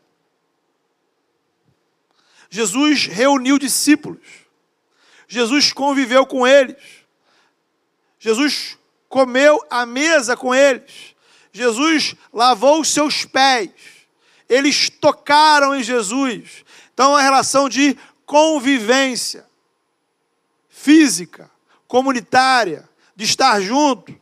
Jesus 2.49 3.05
reuniu 3.05 3.59
discípulos. 3.59 4.19
Jesus 5.27 5.71
conviveu 5.71 6.25
com 6.25 6.47
eles. 6.47 6.77
Jesus 8.19 8.77
comeu 9.07 9.63
à 9.69 9.85
mesa 9.85 10.35
com 10.35 10.53
eles. 10.53 11.15
Jesus 11.51 12.15
lavou 12.33 12.81
os 12.81 12.89
seus 12.89 13.25
pés, 13.25 13.71
eles 14.47 14.89
tocaram 14.89 15.75
em 15.75 15.83
Jesus. 15.83 16.63
Então, 16.93 17.11
uma 17.11 17.21
relação 17.21 17.67
de 17.67 17.97
convivência 18.25 19.47
física, 20.69 21.49
comunitária, 21.87 22.87
de 23.15 23.25
estar 23.25 23.59
junto. 23.61 24.15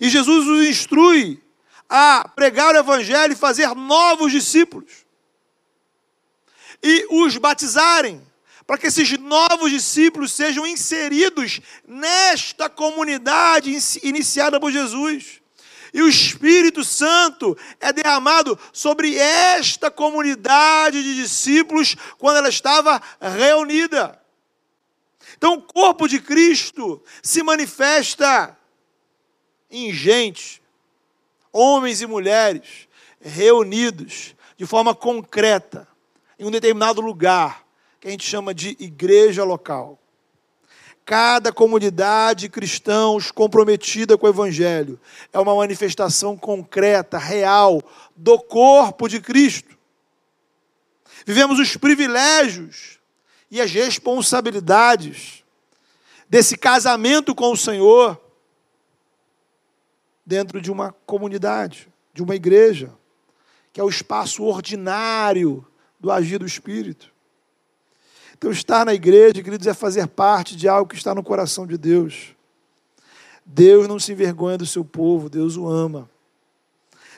E 0.00 0.08
Jesus 0.08 0.46
os 0.46 0.66
instrui 0.66 1.42
a 1.88 2.28
pregar 2.34 2.74
o 2.74 2.78
Evangelho 2.78 3.32
e 3.32 3.36
fazer 3.36 3.74
novos 3.74 4.32
discípulos. 4.32 5.03
E 6.86 7.06
os 7.08 7.38
batizarem 7.38 8.22
para 8.66 8.76
que 8.76 8.86
esses 8.86 9.18
novos 9.18 9.70
discípulos 9.70 10.32
sejam 10.32 10.66
inseridos 10.66 11.60
nesta 11.86 12.68
comunidade 12.68 13.74
iniciada 14.02 14.60
por 14.60 14.70
Jesus. 14.70 15.40
E 15.94 16.02
o 16.02 16.08
Espírito 16.08 16.84
Santo 16.84 17.56
é 17.80 17.92
derramado 17.92 18.58
sobre 18.72 19.16
esta 19.16 19.90
comunidade 19.90 21.02
de 21.02 21.14
discípulos 21.14 21.96
quando 22.18 22.36
ela 22.36 22.48
estava 22.48 23.00
reunida. 23.18 24.20
Então, 25.38 25.54
o 25.54 25.62
corpo 25.62 26.06
de 26.06 26.20
Cristo 26.20 27.02
se 27.22 27.42
manifesta 27.42 28.58
em 29.70 29.92
gente, 29.92 30.62
homens 31.52 32.02
e 32.02 32.06
mulheres 32.06 32.88
reunidos 33.20 34.34
de 34.56 34.66
forma 34.66 34.94
concreta 34.94 35.93
em 36.38 36.44
um 36.44 36.50
determinado 36.50 37.00
lugar 37.00 37.64
que 38.00 38.08
a 38.08 38.10
gente 38.10 38.24
chama 38.24 38.52
de 38.52 38.76
igreja 38.78 39.44
local. 39.44 39.98
Cada 41.04 41.52
comunidade 41.52 42.48
cristãos 42.48 43.30
comprometida 43.30 44.16
com 44.16 44.26
o 44.26 44.30
Evangelho 44.30 44.98
é 45.32 45.38
uma 45.38 45.54
manifestação 45.54 46.36
concreta, 46.36 47.18
real, 47.18 47.82
do 48.16 48.38
corpo 48.38 49.06
de 49.06 49.20
Cristo. 49.20 49.76
Vivemos 51.26 51.58
os 51.58 51.76
privilégios 51.76 52.98
e 53.50 53.60
as 53.60 53.70
responsabilidades 53.70 55.44
desse 56.28 56.56
casamento 56.56 57.34
com 57.34 57.52
o 57.52 57.56
Senhor 57.56 58.20
dentro 60.24 60.60
de 60.60 60.70
uma 60.70 60.92
comunidade, 61.06 61.88
de 62.12 62.22
uma 62.22 62.34
igreja, 62.34 62.90
que 63.72 63.80
é 63.80 63.84
o 63.84 63.90
espaço 63.90 64.42
ordinário 64.42 65.66
do 66.04 66.12
agir 66.12 66.38
do 66.38 66.44
Espírito. 66.44 67.10
Então, 68.36 68.50
estar 68.50 68.84
na 68.84 68.92
igreja, 68.92 69.42
queridos, 69.42 69.66
é 69.66 69.72
fazer 69.72 70.06
parte 70.06 70.54
de 70.54 70.68
algo 70.68 70.90
que 70.90 70.96
está 70.96 71.14
no 71.14 71.22
coração 71.22 71.66
de 71.66 71.78
Deus. 71.78 72.36
Deus 73.42 73.88
não 73.88 73.98
se 73.98 74.12
envergonha 74.12 74.58
do 74.58 74.66
seu 74.66 74.84
povo, 74.84 75.30
Deus 75.30 75.56
o 75.56 75.66
ama. 75.66 76.10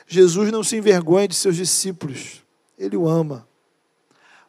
Jesus 0.07 0.53
não 0.53 0.63
se 0.63 0.77
envergonha 0.77 1.27
de 1.27 1.35
seus 1.35 1.57
discípulos, 1.57 2.45
ele 2.79 2.95
o 2.95 3.09
ama. 3.09 3.45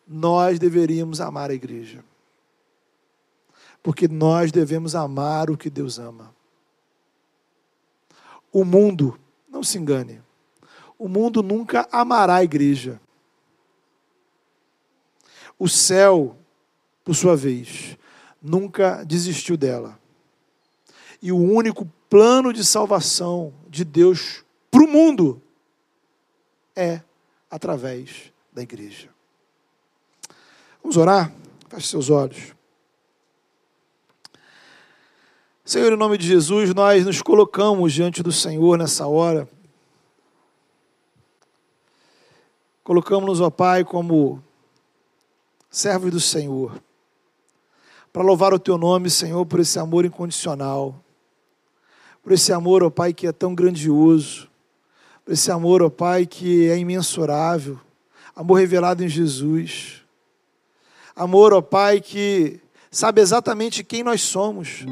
Nós 0.06 0.60
deveríamos 0.60 1.20
amar 1.20 1.50
a 1.50 1.54
igreja, 1.54 2.04
porque 3.82 4.06
nós 4.06 4.52
devemos 4.52 4.94
amar 4.94 5.50
o 5.50 5.56
que 5.56 5.68
Deus 5.68 5.98
ama. 5.98 6.32
O 8.52 8.64
mundo, 8.64 9.18
não 9.48 9.64
se 9.64 9.78
engane, 9.78 10.22
o 10.96 11.08
mundo 11.08 11.42
nunca 11.42 11.88
amará 11.90 12.36
a 12.36 12.44
igreja. 12.44 13.00
O 15.58 15.68
céu, 15.68 16.36
por 17.04 17.14
sua 17.14 17.36
vez, 17.36 17.96
nunca 18.40 19.04
desistiu 19.04 19.56
dela. 19.56 19.98
E 21.20 21.32
o 21.32 21.36
único 21.36 21.90
plano 22.08 22.52
de 22.52 22.64
salvação 22.64 23.52
de 23.68 23.84
Deus 23.84 24.44
para 24.70 24.82
o 24.82 24.88
mundo 24.88 25.42
é 26.76 27.02
através 27.50 28.32
da 28.52 28.62
igreja. 28.62 29.08
Vamos 30.82 30.96
orar? 30.96 31.32
Feche 31.68 31.88
seus 31.88 32.08
olhos. 32.08 32.54
Senhor, 35.64 35.92
em 35.92 35.96
nome 35.96 36.16
de 36.16 36.26
Jesus, 36.26 36.72
nós 36.72 37.04
nos 37.04 37.20
colocamos 37.20 37.92
diante 37.92 38.22
do 38.22 38.32
Senhor 38.32 38.78
nessa 38.78 39.06
hora. 39.06 39.46
Colocamos-nos, 42.82 43.40
ó 43.42 43.50
Pai, 43.50 43.84
como 43.84 44.42
servos 45.70 46.10
do 46.10 46.20
Senhor, 46.20 46.82
para 48.12 48.22
louvar 48.22 48.54
o 48.54 48.58
Teu 48.58 48.78
nome, 48.78 49.10
Senhor, 49.10 49.44
por 49.46 49.60
esse 49.60 49.78
amor 49.78 50.04
incondicional, 50.04 50.94
por 52.22 52.32
esse 52.32 52.52
amor, 52.52 52.82
ó 52.82 52.90
Pai, 52.90 53.12
que 53.12 53.26
é 53.26 53.32
tão 53.32 53.54
grandioso, 53.54 54.48
por 55.24 55.32
esse 55.32 55.50
amor, 55.50 55.82
ó 55.82 55.90
Pai, 55.90 56.26
que 56.26 56.68
é 56.68 56.78
imensurável, 56.78 57.78
amor 58.34 58.54
revelado 58.54 59.04
em 59.04 59.08
Jesus, 59.08 60.02
amor, 61.14 61.52
ó 61.52 61.60
Pai, 61.60 62.00
que 62.00 62.60
sabe 62.90 63.20
exatamente 63.20 63.84
quem 63.84 64.02
nós 64.02 64.22
somos. 64.22 64.84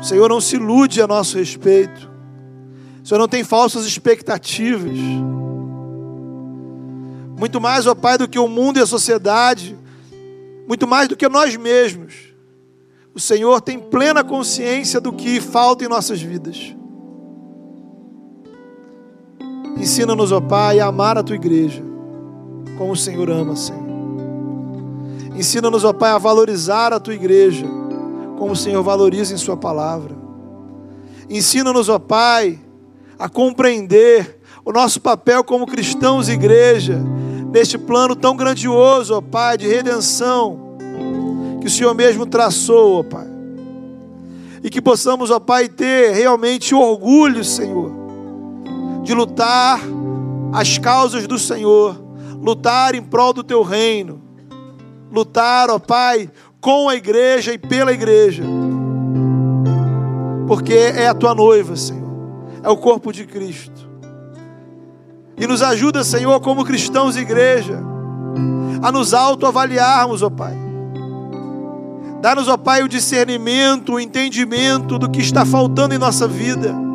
O 0.00 0.04
Senhor 0.04 0.28
não 0.28 0.40
se 0.40 0.56
ilude 0.56 1.02
a 1.02 1.06
nosso 1.06 1.38
respeito. 1.38 2.10
O 3.02 3.06
Senhor 3.06 3.18
não 3.18 3.28
tem 3.28 3.42
falsas 3.42 3.86
expectativas. 3.86 4.98
Muito 7.38 7.60
mais, 7.60 7.86
ó 7.86 7.94
Pai, 7.94 8.16
do 8.16 8.28
que 8.28 8.38
o 8.38 8.48
mundo 8.48 8.78
e 8.78 8.82
a 8.82 8.86
sociedade, 8.86 9.76
muito 10.66 10.86
mais 10.86 11.08
do 11.08 11.16
que 11.16 11.28
nós 11.28 11.54
mesmos. 11.56 12.14
O 13.14 13.20
Senhor 13.20 13.60
tem 13.60 13.78
plena 13.78 14.24
consciência 14.24 15.00
do 15.00 15.12
que 15.12 15.40
falta 15.40 15.84
em 15.84 15.88
nossas 15.88 16.20
vidas. 16.20 16.74
Ensina-nos, 19.78 20.32
ó 20.32 20.40
Pai, 20.40 20.80
a 20.80 20.86
amar 20.86 21.18
a 21.18 21.22
tua 21.22 21.36
igreja, 21.36 21.82
como 22.78 22.92
o 22.92 22.96
Senhor 22.96 23.30
ama, 23.30 23.54
Senhor. 23.54 23.86
Ensina-nos, 25.36 25.84
ó 25.84 25.92
Pai, 25.92 26.10
a 26.12 26.18
valorizar 26.18 26.94
a 26.94 27.00
tua 27.00 27.14
igreja, 27.14 27.66
como 28.38 28.52
o 28.52 28.56
Senhor 28.56 28.82
valoriza 28.82 29.34
em 29.34 29.36
Sua 29.36 29.56
palavra. 29.56 30.16
Ensina-nos, 31.28 31.90
ó 31.90 31.98
Pai, 31.98 32.58
a 33.18 33.28
compreender 33.28 34.40
o 34.64 34.72
nosso 34.72 35.00
papel 35.00 35.44
como 35.44 35.66
cristãos 35.66 36.28
e 36.28 36.32
igreja, 36.32 37.00
neste 37.58 37.78
plano 37.78 38.14
tão 38.14 38.36
grandioso, 38.36 39.14
ó 39.14 39.20
Pai, 39.20 39.56
de 39.56 39.66
redenção, 39.66 40.76
que 41.60 41.66
o 41.66 41.70
Senhor 41.70 41.94
mesmo 41.94 42.26
traçou, 42.26 43.00
ó 43.00 43.02
Pai. 43.02 43.26
E 44.62 44.70
que 44.70 44.80
possamos, 44.80 45.30
ó 45.30 45.40
Pai, 45.40 45.68
ter 45.68 46.12
realmente 46.12 46.74
orgulho, 46.74 47.44
Senhor 47.44 48.06
de 49.06 49.14
lutar 49.14 49.80
as 50.52 50.78
causas 50.78 51.28
do 51.28 51.38
Senhor, 51.38 51.96
lutar 52.42 52.96
em 52.96 53.02
prol 53.02 53.32
do 53.32 53.44
teu 53.44 53.62
reino, 53.62 54.20
lutar, 55.12 55.70
ó 55.70 55.78
Pai, 55.78 56.28
com 56.60 56.88
a 56.88 56.96
igreja 56.96 57.52
e 57.52 57.58
pela 57.58 57.92
igreja, 57.92 58.42
porque 60.48 60.74
é 60.74 61.06
a 61.06 61.14
tua 61.14 61.36
noiva, 61.36 61.76
Senhor, 61.76 62.10
é 62.64 62.68
o 62.68 62.76
corpo 62.76 63.12
de 63.12 63.24
Cristo. 63.24 63.75
E 65.36 65.46
nos 65.46 65.62
ajuda, 65.62 66.02
Senhor, 66.02 66.40
como 66.40 66.64
cristãos 66.64 67.16
e 67.16 67.20
igreja, 67.20 67.78
a 68.82 68.90
nos 68.90 69.12
autoavaliarmos, 69.12 70.22
ó 70.22 70.30
Pai. 70.30 70.56
Dá-nos, 72.20 72.48
ó 72.48 72.56
Pai, 72.56 72.82
o 72.82 72.88
discernimento, 72.88 73.94
o 73.94 74.00
entendimento 74.00 74.98
do 74.98 75.10
que 75.10 75.20
está 75.20 75.44
faltando 75.44 75.94
em 75.94 75.98
nossa 75.98 76.26
vida 76.26 76.86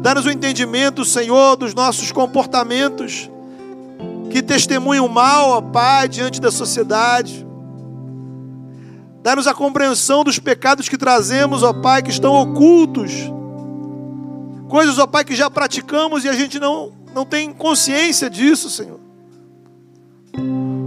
Dá-nos 0.00 0.26
o 0.26 0.30
entendimento, 0.30 1.04
Senhor, 1.04 1.56
dos 1.56 1.74
nossos 1.74 2.12
comportamentos 2.12 3.28
que 4.30 4.42
testemunham 4.42 5.08
mal, 5.08 5.50
ó 5.50 5.60
Pai, 5.60 6.08
diante 6.08 6.40
da 6.40 6.52
sociedade. 6.52 7.46
Dá-nos 9.22 9.48
a 9.48 9.54
compreensão 9.54 10.22
dos 10.22 10.38
pecados 10.38 10.88
que 10.88 10.96
trazemos, 10.96 11.64
ó 11.64 11.72
Pai, 11.72 12.00
que 12.00 12.10
estão 12.10 12.32
ocultos. 12.34 13.12
Coisas, 14.68 14.98
ó 14.98 15.06
Pai, 15.06 15.24
que 15.24 15.34
já 15.34 15.50
praticamos 15.50 16.24
e 16.24 16.28
a 16.28 16.32
gente 16.32 16.60
não, 16.60 16.92
não 17.14 17.24
tem 17.24 17.52
consciência 17.52 18.28
disso, 18.28 18.70
Senhor. 18.70 19.00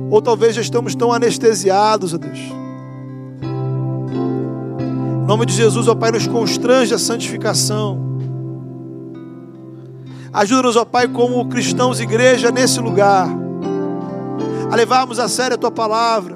Ou 0.09 0.21
talvez 0.21 0.55
já 0.55 0.61
estamos 0.61 0.93
tão 0.93 1.11
anestesiados, 1.13 2.13
ó 2.13 2.17
Deus. 2.17 2.39
Em 5.21 5.25
nome 5.25 5.45
de 5.45 5.53
Jesus, 5.53 5.87
ó 5.87 5.95
Pai, 5.95 6.11
nos 6.11 6.27
constrange 6.27 6.93
a 6.93 6.99
santificação. 6.99 8.11
Ajuda-nos, 10.33 10.75
ó 10.75 10.85
Pai, 10.85 11.07
como 11.07 11.47
cristãos 11.47 11.99
igreja 11.99 12.51
nesse 12.51 12.79
lugar, 12.79 13.29
a 14.69 14.75
levarmos 14.75 15.19
a 15.19 15.27
sério 15.27 15.55
a 15.55 15.57
tua 15.57 15.71
palavra, 15.71 16.35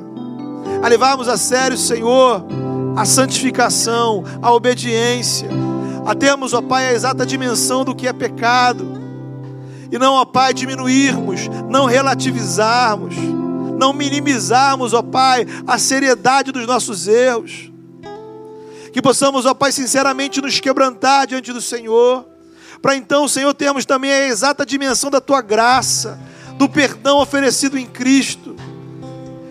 a 0.81 0.87
levarmos 0.87 1.27
a 1.27 1.37
sério, 1.37 1.77
Senhor, 1.77 2.45
a 2.95 3.05
santificação, 3.05 4.23
a 4.41 4.53
obediência, 4.53 5.49
a 6.05 6.15
termos, 6.15 6.53
ó 6.53 6.61
Pai, 6.61 6.87
a 6.87 6.93
exata 6.93 7.25
dimensão 7.25 7.83
do 7.83 7.95
que 7.95 8.07
é 8.07 8.13
pecado, 8.13 8.94
e 9.95 9.99
não, 9.99 10.13
ó 10.13 10.25
Pai, 10.25 10.53
diminuirmos, 10.53 11.47
não 11.69 11.85
relativizarmos, 11.85 13.15
não 13.77 13.93
minimizarmos, 13.93 14.93
ó 14.93 15.01
Pai, 15.01 15.45
a 15.65 15.77
seriedade 15.77 16.51
dos 16.51 16.65
nossos 16.65 17.07
erros. 17.07 17.71
Que 18.93 19.01
possamos, 19.01 19.45
ó 19.45 19.53
Pai, 19.53 19.71
sinceramente 19.71 20.41
nos 20.41 20.59
quebrantar 20.59 21.27
diante 21.27 21.51
do 21.51 21.61
Senhor 21.61 22.25
para 22.85 22.95
então, 22.95 23.27
Senhor, 23.27 23.51
termos 23.55 23.83
também 23.83 24.11
a 24.11 24.27
exata 24.27 24.63
dimensão 24.63 25.09
da 25.09 25.19
tua 25.19 25.41
graça, 25.41 26.19
do 26.55 26.69
perdão 26.69 27.17
oferecido 27.19 27.79
em 27.79 27.85
Cristo. 27.87 28.55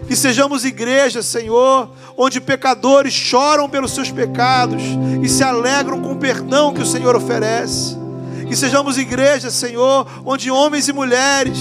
Que 0.07 0.15
sejamos 0.15 0.65
igreja, 0.65 1.21
Senhor, 1.21 1.91
onde 2.17 2.41
pecadores 2.41 3.13
choram 3.13 3.69
pelos 3.69 3.91
seus 3.91 4.09
pecados 4.09 4.81
e 5.21 5.29
se 5.29 5.43
alegram 5.43 6.01
com 6.01 6.13
o 6.13 6.19
perdão 6.19 6.73
que 6.73 6.83
o 6.83 6.87
Senhor 6.87 7.17
oferece. 7.17 7.97
Sejamos 8.57 8.99
igreja, 8.99 9.51
Senhor, 9.51 10.07
onde 10.25 10.51
homens 10.51 10.89
e 10.89 10.93
mulheres 10.93 11.59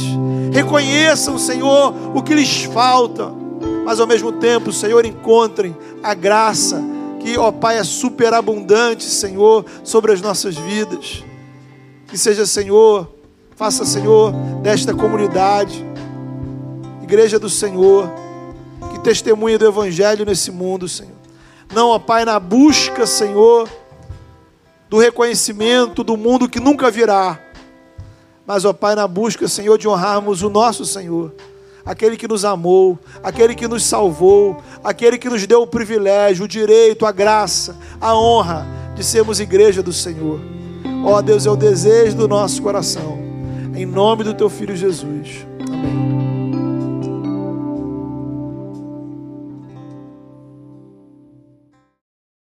reconheçam, 0.51 1.37
Senhor, 1.37 1.93
o 2.15 2.21
que 2.21 2.33
lhes 2.33 2.63
falta, 2.63 3.31
mas 3.85 3.99
ao 3.99 4.07
mesmo 4.07 4.31
tempo, 4.33 4.71
Senhor, 4.71 5.05
encontrem 5.05 5.75
a 6.01 6.13
graça 6.13 6.81
que, 7.19 7.37
ó 7.37 7.51
Pai, 7.51 7.77
é 7.77 7.83
superabundante, 7.83 9.03
Senhor, 9.03 9.65
sobre 9.83 10.11
as 10.11 10.21
nossas 10.21 10.55
vidas. 10.55 11.23
Que 12.07 12.17
seja, 12.17 12.45
Senhor, 12.45 13.09
faça, 13.55 13.85
Senhor, 13.85 14.33
desta 14.61 14.93
comunidade, 14.93 15.85
igreja 17.01 17.39
do 17.39 17.49
Senhor, 17.49 18.11
que 18.91 18.99
testemunha 18.99 19.57
do 19.57 19.65
Evangelho 19.65 20.25
nesse 20.25 20.51
mundo, 20.51 20.87
Senhor. 20.87 21.13
Não, 21.73 21.89
ó 21.89 21.99
Pai, 21.99 22.25
na 22.25 22.39
busca, 22.39 23.07
Senhor, 23.07 23.69
do 24.93 24.99
reconhecimento 24.99 26.03
do 26.03 26.15
mundo 26.15 26.47
que 26.47 26.59
nunca 26.59 26.91
virá, 26.91 27.39
mas, 28.45 28.63
ó 28.63 28.71
Pai, 28.71 28.93
na 28.93 29.07
busca, 29.07 29.47
Senhor, 29.47 29.75
de 29.75 29.87
honrarmos 29.87 30.43
o 30.43 30.51
nosso 30.51 30.85
Senhor, 30.85 31.33
aquele 31.83 32.15
que 32.15 32.27
nos 32.27 32.45
amou, 32.45 32.99
aquele 33.23 33.55
que 33.55 33.67
nos 33.67 33.83
salvou, 33.83 34.55
aquele 34.83 35.17
que 35.17 35.27
nos 35.27 35.47
deu 35.47 35.63
o 35.63 35.67
privilégio, 35.67 36.45
o 36.45 36.47
direito, 36.47 37.07
a 37.07 37.11
graça, 37.11 37.75
a 37.99 38.15
honra 38.15 38.67
de 38.93 39.03
sermos 39.03 39.39
igreja 39.39 39.81
do 39.81 39.91
Senhor. 39.91 40.39
Ó 41.03 41.19
Deus, 41.23 41.47
é 41.47 41.49
o 41.49 41.55
desejo 41.55 42.15
do 42.15 42.27
nosso 42.27 42.61
coração. 42.61 43.17
Em 43.75 43.87
nome 43.87 44.23
do 44.23 44.35
teu 44.35 44.47
filho 44.47 44.75
Jesus. 44.75 45.47